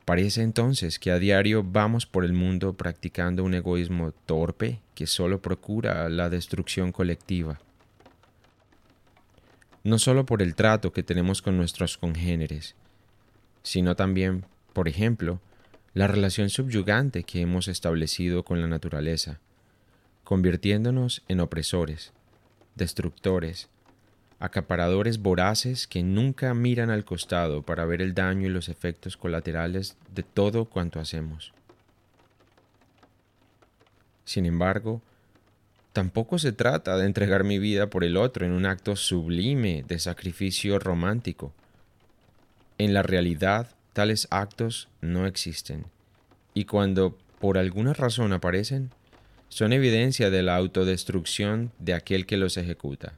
[0.05, 5.41] parece entonces que a diario vamos por el mundo practicando un egoísmo torpe que solo
[5.41, 7.59] procura la destrucción colectiva
[9.87, 12.75] no solo por el trato que tenemos con nuestros congéneres,
[13.63, 15.39] sino también, por ejemplo,
[15.93, 19.39] la relación subyugante que hemos establecido con la naturaleza,
[20.25, 22.11] convirtiéndonos en opresores,
[22.75, 23.69] destructores,
[24.39, 29.95] acaparadores voraces que nunca miran al costado para ver el daño y los efectos colaterales
[30.13, 31.53] de todo cuanto hacemos.
[34.25, 35.01] Sin embargo,
[35.97, 39.97] Tampoco se trata de entregar mi vida por el otro en un acto sublime de
[39.97, 41.55] sacrificio romántico.
[42.77, 45.87] En la realidad, tales actos no existen,
[46.53, 48.91] y cuando por alguna razón aparecen,
[49.49, 53.13] son evidencia de la autodestrucción de aquel que los ejecuta.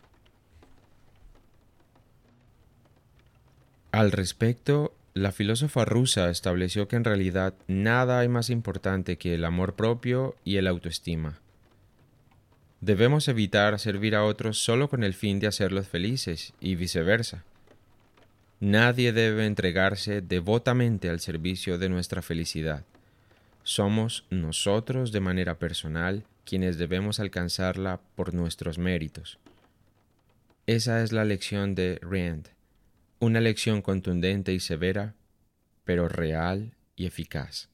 [3.91, 9.43] Al respecto, la filósofa rusa estableció que en realidad nada hay más importante que el
[9.43, 11.41] amor propio y el autoestima.
[12.81, 17.43] Debemos evitar servir a otros solo con el fin de hacerlos felices y viceversa.
[18.59, 22.83] Nadie debe entregarse devotamente al servicio de nuestra felicidad.
[23.63, 29.37] Somos nosotros de manera personal quienes debemos alcanzarla por nuestros méritos.
[30.65, 32.49] Esa es la lección de Rand
[33.21, 35.13] una lección contundente y severa,
[35.83, 37.67] pero real y eficaz.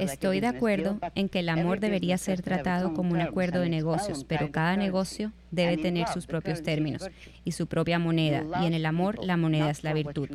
[0.00, 4.24] Estoy de acuerdo en que el amor debería ser tratado como un acuerdo de negocios,
[4.24, 7.08] pero cada negocio debe tener sus propios términos
[7.44, 10.28] y su propia moneda, y en el amor la moneda es la virtud.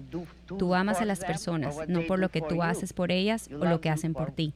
[0.45, 3.81] Tú amas a las personas no por lo que tú haces por ellas o lo
[3.81, 4.53] que hacen por ti,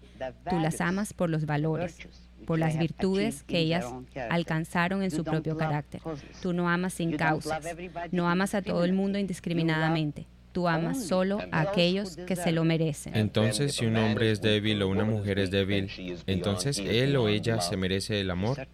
[0.50, 2.08] tú las amas por los valores
[2.46, 3.86] por las virtudes que ellas
[4.30, 6.02] alcanzaron en su propio carácter.
[6.42, 7.76] Tú no amas sin causas,
[8.12, 10.26] no amas a todo el mundo indiscriminadamente
[10.58, 13.16] tú amas solo a aquellos que se lo merecen.
[13.16, 15.88] Entonces, si un hombre es débil o una mujer es débil,
[16.26, 18.68] entonces él o ella se merece el amor.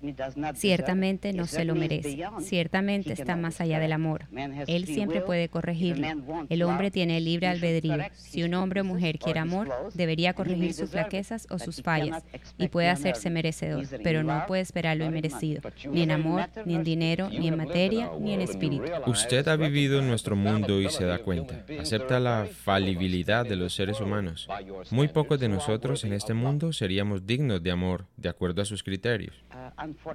[0.55, 2.23] Ciertamente no se lo merece.
[2.39, 4.27] Ciertamente está más allá del amor.
[4.65, 6.07] Él siempre puede corregirlo.
[6.47, 7.97] El hombre tiene libre albedrío.
[8.15, 12.23] Si un hombre o mujer quiere amor, debería corregir sus flaquezas o sus fallas
[12.57, 15.61] y puede hacerse merecedor, pero no puede esperar lo inmerecido,
[15.91, 18.85] ni en amor, ni en dinero, ni en materia, ni en espíritu.
[19.05, 21.33] Usted ha vivido en nuestro mundo y se da cuenta
[21.79, 24.47] acepta la falibilidad de los seres humanos.
[24.91, 28.83] Muy pocos de nosotros en este mundo seríamos dignos de amor de acuerdo a sus
[28.83, 29.35] criterios.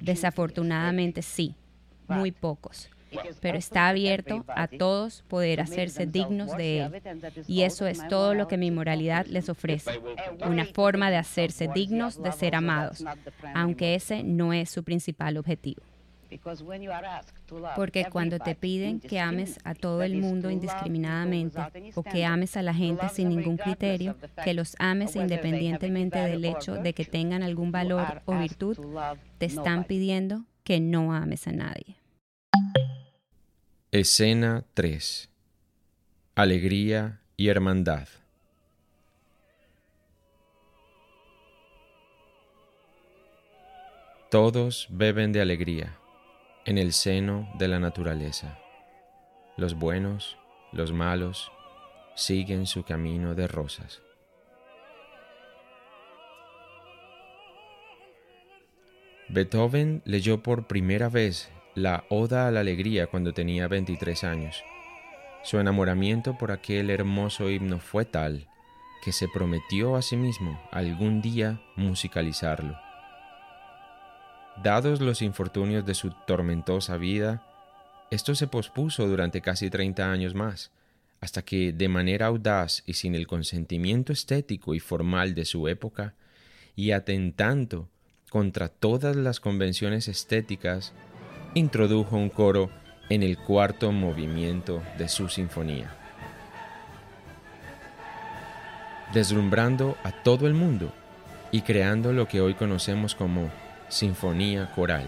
[0.00, 1.54] Desafortunadamente sí,
[2.08, 2.90] muy pocos.
[3.40, 7.02] Pero está abierto a todos poder hacerse dignos de Él.
[7.46, 10.00] Y eso es todo lo que mi moralidad les ofrece.
[10.46, 13.04] Una forma de hacerse dignos de ser amados,
[13.54, 15.82] aunque ese no es su principal objetivo.
[17.76, 21.60] Porque cuando te piden que ames a todo el mundo indiscriminadamente
[21.94, 26.74] o que ames a la gente sin ningún criterio, que los ames independientemente del hecho
[26.74, 28.78] de que tengan algún valor o virtud,
[29.38, 31.96] te están pidiendo que no ames a nadie.
[33.90, 35.30] Escena 3.
[36.34, 38.06] Alegría y hermandad.
[44.30, 45.96] Todos beben de alegría
[46.68, 48.58] en el seno de la naturaleza.
[49.56, 50.36] Los buenos,
[50.70, 51.50] los malos,
[52.14, 54.02] siguen su camino de rosas.
[59.30, 64.62] Beethoven leyó por primera vez la Oda a la Alegría cuando tenía 23 años.
[65.44, 68.46] Su enamoramiento por aquel hermoso himno fue tal
[69.02, 72.87] que se prometió a sí mismo algún día musicalizarlo.
[74.62, 77.42] Dados los infortunios de su tormentosa vida,
[78.10, 80.72] esto se pospuso durante casi 30 años más,
[81.20, 86.14] hasta que, de manera audaz y sin el consentimiento estético y formal de su época,
[86.74, 87.88] y atentando
[88.30, 90.92] contra todas las convenciones estéticas,
[91.54, 92.70] introdujo un coro
[93.10, 95.94] en el cuarto movimiento de su sinfonía.
[99.14, 100.92] Deslumbrando a todo el mundo
[101.52, 103.50] y creando lo que hoy conocemos como
[103.88, 105.06] Sinfonía Coral.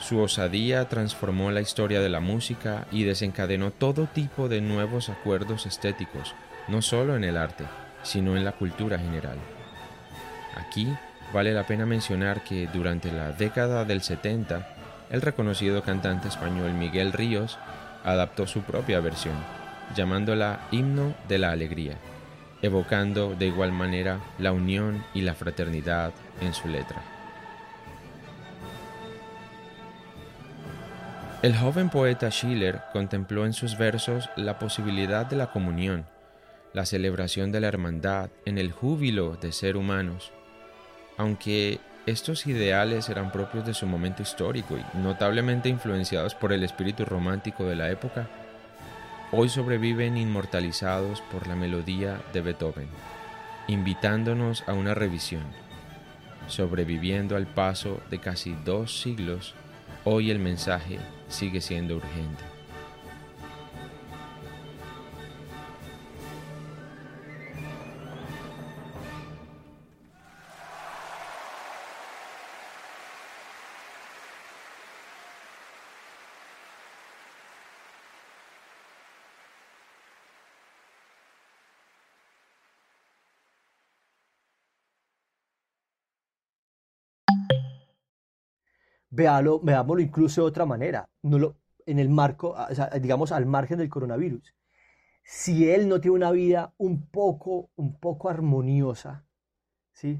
[0.00, 5.66] Su osadía transformó la historia de la música y desencadenó todo tipo de nuevos acuerdos
[5.66, 6.34] estéticos,
[6.68, 7.64] no solo en el arte,
[8.02, 9.36] sino en la cultura general.
[10.56, 10.88] Aquí
[11.34, 14.66] vale la pena mencionar que durante la década del 70,
[15.10, 17.58] el reconocido cantante español Miguel Ríos
[18.04, 19.36] adaptó su propia versión,
[19.94, 21.98] llamándola Himno de la Alegría
[22.62, 27.02] evocando de igual manera la unión y la fraternidad en su letra.
[31.42, 36.06] El joven poeta Schiller contempló en sus versos la posibilidad de la comunión,
[36.72, 40.30] la celebración de la hermandad en el júbilo de ser humanos,
[41.16, 47.04] aunque estos ideales eran propios de su momento histórico y notablemente influenciados por el espíritu
[47.04, 48.28] romántico de la época,
[49.34, 52.88] hoy sobreviven inmortalizados por la melodía de Beethoven,
[53.66, 55.44] invitándonos a una revisión.
[56.48, 59.54] Sobreviviendo al paso de casi dos siglos,
[60.04, 62.51] hoy el mensaje sigue siendo urgente.
[89.12, 92.56] Veámoslo incluso de otra manera, no lo, en el marco,
[93.00, 94.54] digamos, al margen del coronavirus.
[95.22, 99.26] Si él no tiene una vida un poco, un poco armoniosa,
[99.92, 100.18] ¿sí?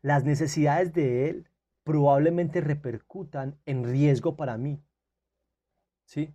[0.00, 1.48] las necesidades de él
[1.84, 4.82] probablemente repercutan en riesgo para mí.
[6.06, 6.34] ¿sí?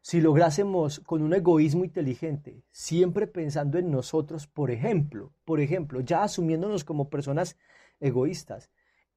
[0.00, 6.22] Si lográsemos con un egoísmo inteligente, siempre pensando en nosotros, por ejemplo, por ejemplo, ya
[6.22, 7.58] asumiéndonos como personas
[8.00, 8.70] egoístas,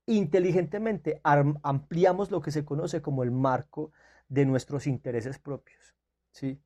[0.08, 3.92] inteligentemente ampliamos lo que se conoce como el marco
[4.30, 5.96] de nuestros intereses propios.
[6.32, 6.60] ¿sí?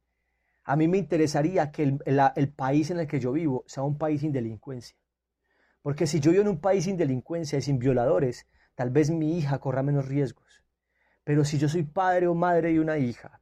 [0.64, 4.22] A mí me interesaría que el, país en el que yo vivo sea un país
[4.22, 4.96] sin delincuencia.
[5.82, 9.38] Porque si yo vivo en un país sin delincuencia y sin violadores, tal vez mi
[9.38, 10.64] hija corra menos riesgos.
[11.24, 13.42] Pero si yo soy padre o madre de una hija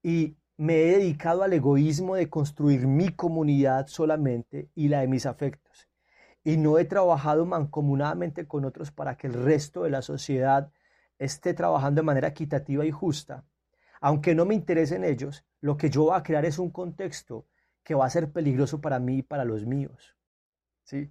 [0.00, 5.26] y me he dedicado al egoísmo de construir mi comunidad solamente y la de mis
[5.26, 5.63] afectos,
[6.44, 10.70] y no he trabajado mancomunadamente con otros para que el resto de la sociedad
[11.18, 13.44] esté trabajando de manera equitativa y justa,
[14.00, 17.46] aunque no me interesen ellos, lo que yo voy a crear es un contexto
[17.82, 20.14] que va a ser peligroso para mí y para los míos.
[20.82, 21.10] ¿Sí?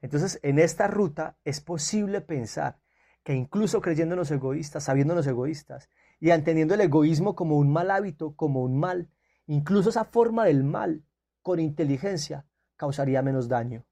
[0.00, 2.78] Entonces, en esta ruta es posible pensar
[3.22, 8.62] que incluso creyéndonos egoístas, sabiéndonos egoístas y entendiendo el egoísmo como un mal hábito, como
[8.62, 9.10] un mal,
[9.46, 11.04] incluso esa forma del mal
[11.42, 12.46] con inteligencia
[12.76, 13.84] causaría menos daño.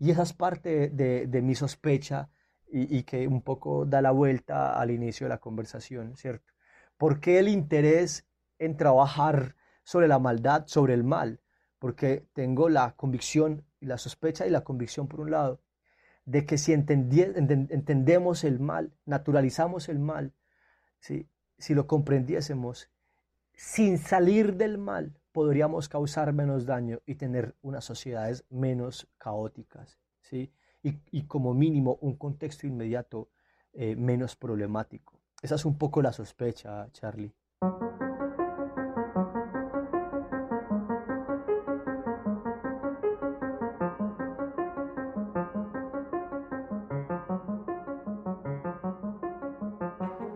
[0.00, 2.30] Y esa es parte de, mi sospecha
[2.66, 6.54] y, que un poco da la vuelta al inicio de la conversación, ¿cierto?
[6.96, 8.26] ¿Por qué el interés
[8.58, 11.40] en trabajar sobre la maldad, sobre el mal?
[11.78, 15.60] Porque tengo la convicción y la sospecha y la convicción, por un lado,
[16.24, 20.32] de que si entendemos el mal, naturalizamos el mal,
[20.98, 22.90] si lo comprendiésemos,
[23.52, 30.52] sin salir del mal, podríamos causar menos daño y tener unas sociedades menos caóticas, ¿sí?
[30.82, 33.28] Y, como mínimo un contexto inmediato
[33.72, 35.20] eh, menos problemático.
[35.42, 37.34] Esa es un poco la sospecha, Charlie.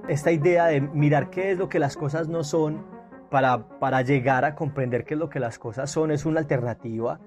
[0.09, 2.94] Esta idea de mirar qué es lo que las cosas no son
[3.35, 7.19] para, llegar a comprender qué es lo que las cosas son, es una alternativa.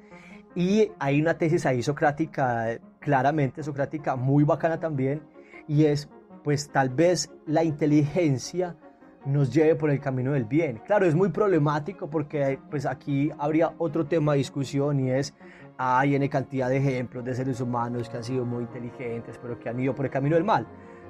[0.56, 5.22] Y hay una tesis ahí socrática, claramente socrática, muy bacana también,
[5.68, 6.10] y es,
[6.46, 8.78] pues tal vez la inteligencia
[9.26, 10.80] nos lleve por el camino del bien.
[10.86, 15.34] Claro, es muy problemático porque pues aquí habría otro tema de discusión y es,
[15.78, 19.68] hay N cantidad de ejemplos de seres humanos que han sido muy inteligentes, pero que
[19.68, 20.66] han ido por el camino del mal.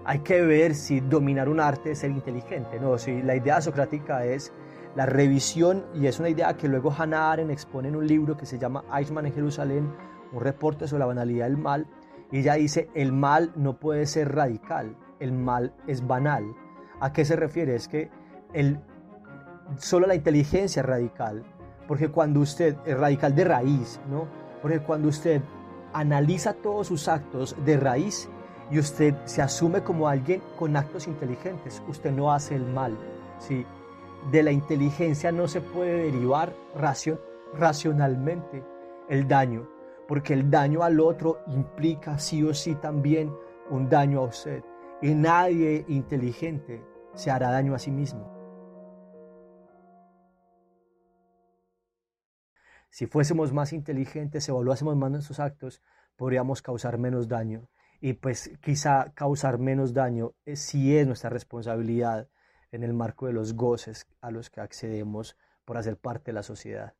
[0.05, 2.97] Hay que ver si dominar un arte es ser inteligente, ¿no?
[2.97, 4.51] Si la idea socrática es
[4.97, 8.47] la revisión, y es una idea que luego Hannah Arendt expone en un libro que
[8.47, 9.93] se llama Eichmann en Jerusalén,
[10.33, 11.85] un reporte sobre la banalidad del mal,
[12.31, 16.45] y ella dice, el mal no puede ser radical, el mal es banal.
[16.99, 17.75] ¿A qué se refiere?
[17.75, 18.09] Es que
[18.53, 18.79] el,
[19.77, 21.43] solo la inteligencia es radical,
[21.87, 24.25] porque cuando usted es radical de raíz, ¿no?
[24.63, 25.43] Porque cuando usted
[25.93, 28.27] analiza todos sus actos de raíz
[28.71, 32.97] y usted se asume como alguien con actos inteligentes, usted no hace el mal,
[33.37, 33.63] ¿sí?
[34.31, 36.53] De la inteligencia no se puede derivar
[37.53, 38.63] racionalmente
[39.09, 39.67] el daño,
[40.07, 43.33] porque el daño al otro implica sí o sí también
[43.69, 44.63] un daño a usted.
[45.01, 48.37] Y nadie inteligente se hará daño a sí mismo.
[52.89, 55.81] Si fuésemos más inteligentes, evaluásemos más nuestros actos,
[56.15, 57.69] podríamos causar menos daño.
[57.99, 62.27] Y pues quizá causar menos daño si es nuestra responsabilidad
[62.71, 66.43] en el marco de los goces a los que accedemos por hacer parte de la
[66.43, 66.93] sociedad.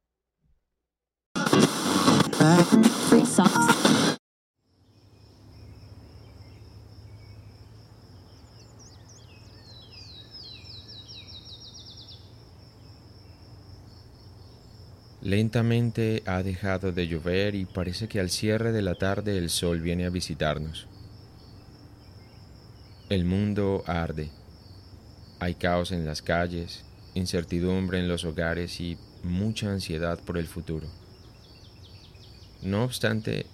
[15.28, 19.82] Lentamente ha dejado de llover y parece que al cierre de la tarde el sol
[19.82, 20.88] viene a visitarnos.
[23.10, 24.30] El mundo arde.
[25.40, 26.84] Hay caos en las calles,
[27.14, 30.88] incertidumbre en los hogares y mucha ansiedad por el futuro.
[32.64, 33.46] No obstante,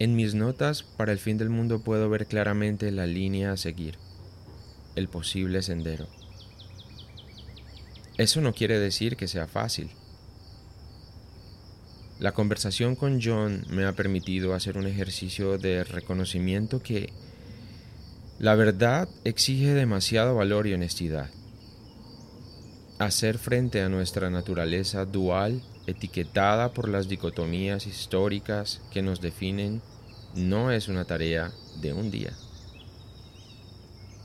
[0.00, 3.98] en mis notas para el fin del mundo puedo ver claramente la línea a seguir,
[4.96, 6.08] el posible sendero.
[8.16, 9.90] Eso no quiere decir que sea fácil.
[12.18, 17.12] La conversación con John me ha permitido hacer un ejercicio de reconocimiento que
[18.38, 21.28] la verdad exige demasiado valor y honestidad.
[23.00, 29.82] Hacer frente a nuestra naturaleza dual, etiquetada por las dicotomías históricas que nos definen,
[30.36, 32.32] no es una tarea de un día.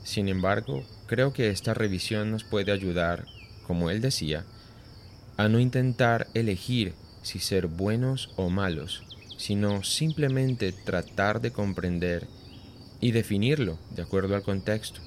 [0.04, 3.26] Sin embargo, creo que esta revisión nos puede ayudar,
[3.66, 4.44] como él decía,
[5.36, 9.02] a no intentar elegir si ser buenos o malos,
[9.38, 12.28] sino simplemente tratar de comprender
[13.04, 14.98] y definirlo de acuerdo al contexto.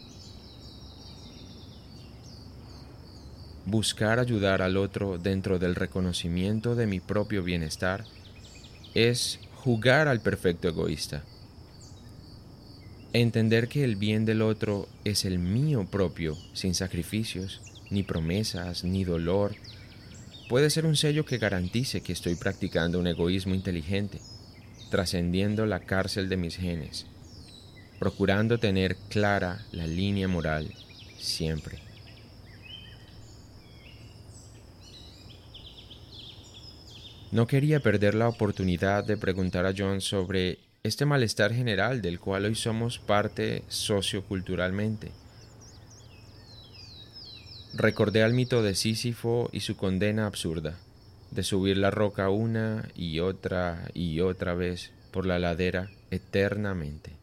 [3.66, 8.06] Buscar ayudar al otro dentro del reconocimiento de mi propio bienestar
[8.94, 11.24] es jugar al perfecto egoísta.
[13.14, 19.06] Entender que el bien del otro es el mío propio, sin sacrificios, ni promesas, ni
[19.06, 19.56] dolor,
[20.50, 24.22] puede ser un sello que garantice que estoy practicando un egoísmo inteligente,
[24.92, 27.08] trascendiendo la cárcel de mis genes,
[28.00, 30.74] procurando tener clara la línea moral
[31.18, 31.80] siempre.
[37.32, 42.46] No quería perder la oportunidad de preguntar a John sobre este malestar general del cual
[42.46, 45.12] hoy somos parte socioculturalmente
[47.78, 50.80] Recordé al mito de Sísifo y su condena absurda,
[51.30, 57.17] de subir la roca una y otra y otra vez por la ladera eternamente.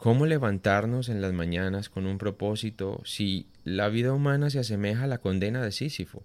[0.00, 5.06] ¿Cómo levantarnos en las mañanas con un propósito si la vida humana se asemeja a
[5.06, 6.22] la condena de Sísifo?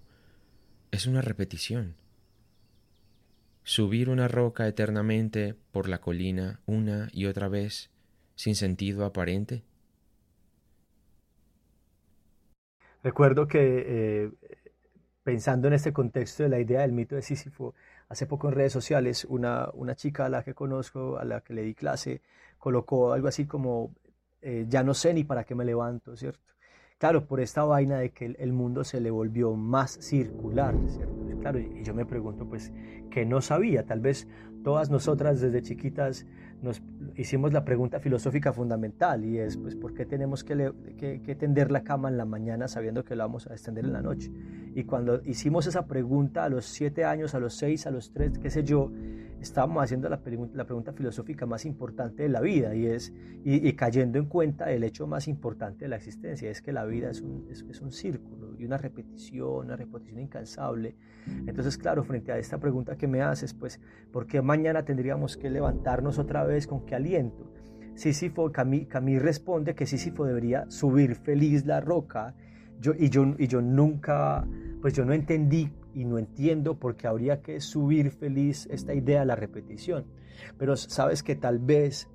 [0.92, 1.94] Es una repetición.
[3.64, 7.90] Subir una roca eternamente por la colina una y otra vez
[8.34, 9.62] sin sentido aparente.
[13.02, 14.30] Recuerdo que eh,
[15.22, 17.74] pensando en este contexto de la idea del mito de Sísifo,
[18.08, 21.52] hace poco en redes sociales una, una chica a la que conozco, a la que
[21.52, 22.22] le di clase,
[22.66, 23.94] colocó algo así como,
[24.42, 26.40] eh, ya no sé ni para qué me levanto, ¿cierto?
[26.98, 31.14] Claro, por esta vaina de que el, mundo se le volvió más circular, ¿cierto?
[31.38, 32.72] Claro, y yo me pregunto, pues,
[33.08, 34.26] que no sabía, tal vez
[34.64, 36.26] todas nosotras desde chiquitas
[36.60, 36.82] nos
[37.14, 42.08] hicimos la pregunta filosófica fundamental y es, pues, ¿por qué tenemos que, tender la cama
[42.08, 44.32] en la mañana sabiendo que la vamos a extender en la noche?
[44.74, 48.38] Y cuando hicimos esa pregunta a los siete años, a los seis, a los tres,
[48.38, 48.90] qué sé yo,
[49.40, 50.20] estábamos haciendo la,
[50.54, 53.12] la pregunta filosófica más importante de la vida y es,
[53.44, 57.10] y, cayendo en cuenta el hecho más importante de la existencia, es que la vida
[57.10, 60.96] es un, es, un círculo y una repetición, una repetición incansable.
[61.46, 63.80] Entonces, claro, frente a esta pregunta que me haces, pues,
[64.12, 67.52] ¿por qué mañana tendríamos que levantarnos otra vez con qué aliento?
[67.94, 72.34] Sísifo, Camí, Camí responde que Sísifo debería subir feliz la roca
[72.80, 74.46] yo, y, yo, y yo nunca,
[74.80, 79.20] pues yo no entendí y no entiendo por qué habría que subir feliz esta idea
[79.20, 80.04] de la repetición.
[80.58, 82.10] Pero sabes que tal vez,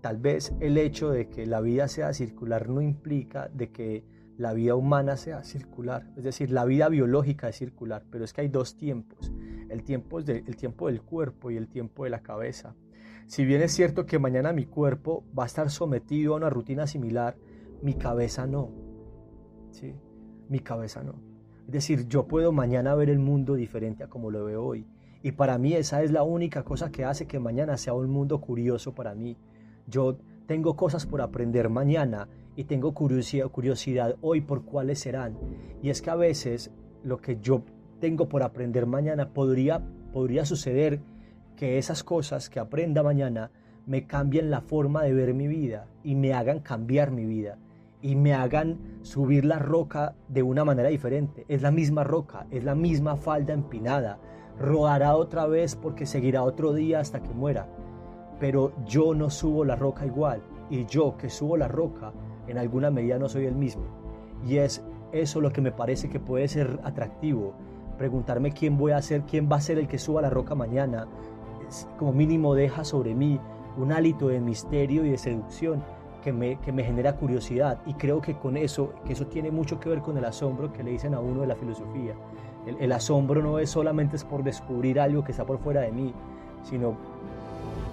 [0.00, 4.04] tal vez el hecho de que la vida sea circular no implica de que
[4.38, 6.10] la vida humana sea circular.
[6.16, 9.30] Es decir, la vida biológica es circular, pero es que hay dos tiempos.
[9.68, 12.74] El tiempo, es el tiempo del cuerpo y el tiempo de la cabeza.
[13.26, 16.86] Si bien es cierto que mañana mi cuerpo va a estar sometido a una rutina
[16.86, 17.36] similar,
[17.82, 18.72] mi cabeza no.
[19.72, 19.94] ¿Sí?
[20.48, 21.35] Mi cabeza no.
[21.66, 24.86] Es decir, yo puedo mañana ver el mundo diferente a como lo veo hoy.
[25.22, 28.40] Y para mí esa es la única cosa que hace que mañana sea un mundo
[28.40, 29.36] curioso para mí.
[29.88, 35.36] Yo tengo cosas por aprender mañana y tengo curiosidad, curiosidad hoy por cuáles serán.
[35.82, 36.70] Y es que a veces
[37.02, 37.62] lo que yo
[37.98, 41.00] tengo por aprender mañana podría, podría suceder
[41.56, 43.50] que esas cosas que aprenda mañana
[43.86, 47.58] me cambien la forma de ver mi vida y me hagan cambiar mi vida
[48.02, 51.44] y me hagan subir la roca de una manera diferente.
[51.48, 54.18] Es la misma roca, es la misma falda empinada.
[54.58, 57.68] Rodará otra vez porque seguirá otro día hasta que muera.
[58.38, 60.42] Pero yo no subo la roca igual.
[60.68, 62.12] Y yo que subo la roca,
[62.48, 63.84] en alguna medida no soy el mismo.
[64.46, 64.82] Y es
[65.12, 67.54] eso lo que me parece que puede ser atractivo.
[67.98, 71.06] Preguntarme quién voy a ser, quién va a ser el que suba la roca mañana.
[71.98, 73.40] como mínimo deja sobre mí
[73.76, 75.82] un hálito de misterio y de seducción
[76.26, 79.78] que me, que me genera curiosidad y creo que con eso, que eso tiene mucho
[79.78, 82.16] que ver con el asombro que le dicen a uno de la filosofía.
[82.66, 86.12] El, asombro no es solamente es por descubrir algo que está por fuera de mí,
[86.64, 86.96] sino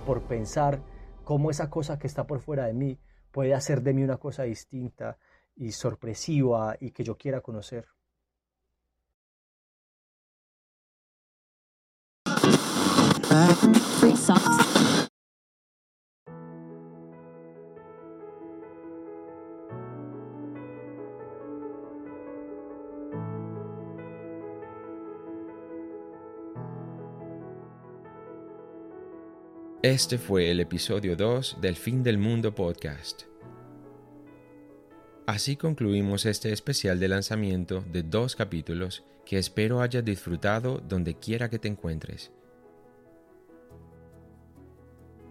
[0.04, 0.80] por pensar
[1.24, 2.98] cómo esa cosa que está por fuera de mí
[3.30, 5.20] puede hacer de mí una cosa distinta
[5.56, 7.86] y sorpresiva y que yo quiera conocer.
[29.94, 33.26] Este fue el episodio 2 del Fin del Mundo podcast.
[35.28, 41.48] Así concluimos este especial de lanzamiento de dos capítulos que espero hayas disfrutado donde quiera
[41.48, 42.32] que te encuentres.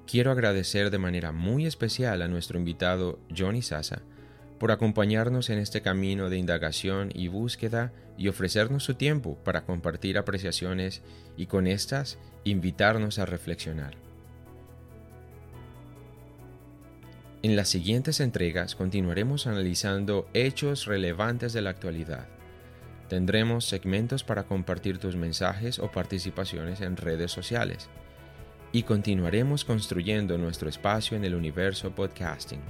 [0.06, 4.02] quiero agradecer de manera muy especial a nuestro invitado Johnny Sasa
[4.60, 10.18] por acompañarnos en este camino de indagación y búsqueda y ofrecernos su tiempo para compartir
[10.18, 11.02] apreciaciones
[11.36, 14.11] y con estas invitarnos a reflexionar.
[17.42, 22.28] En las siguientes entregas continuaremos analizando hechos relevantes de la actualidad.
[23.08, 27.88] Tendremos segmentos para compartir tus mensajes o participaciones en redes sociales.
[28.70, 32.60] Y continuaremos construyendo nuestro espacio en el universo podcasting.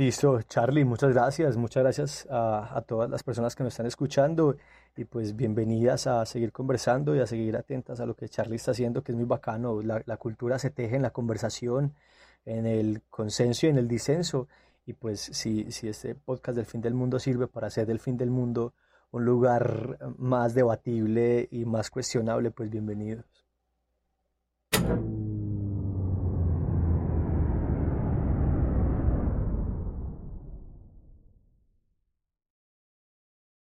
[0.00, 4.56] Listo, Charlie, muchas gracias, muchas gracias a, todas las personas que nos están escuchando
[4.96, 8.72] y pues bienvenidas a seguir conversando y a seguir atentas a lo que Charlie está
[8.72, 9.82] haciendo, que es muy bacano.
[9.82, 11.94] La, la cultura se teje en la conversación,
[12.44, 14.48] en el consenso y en el disenso.
[14.86, 18.16] Y pues si, si este podcast del fin del mundo sirve para hacer del fin
[18.16, 18.74] del mundo
[19.12, 23.24] un lugar más debatible y más cuestionable, pues bienvenidos.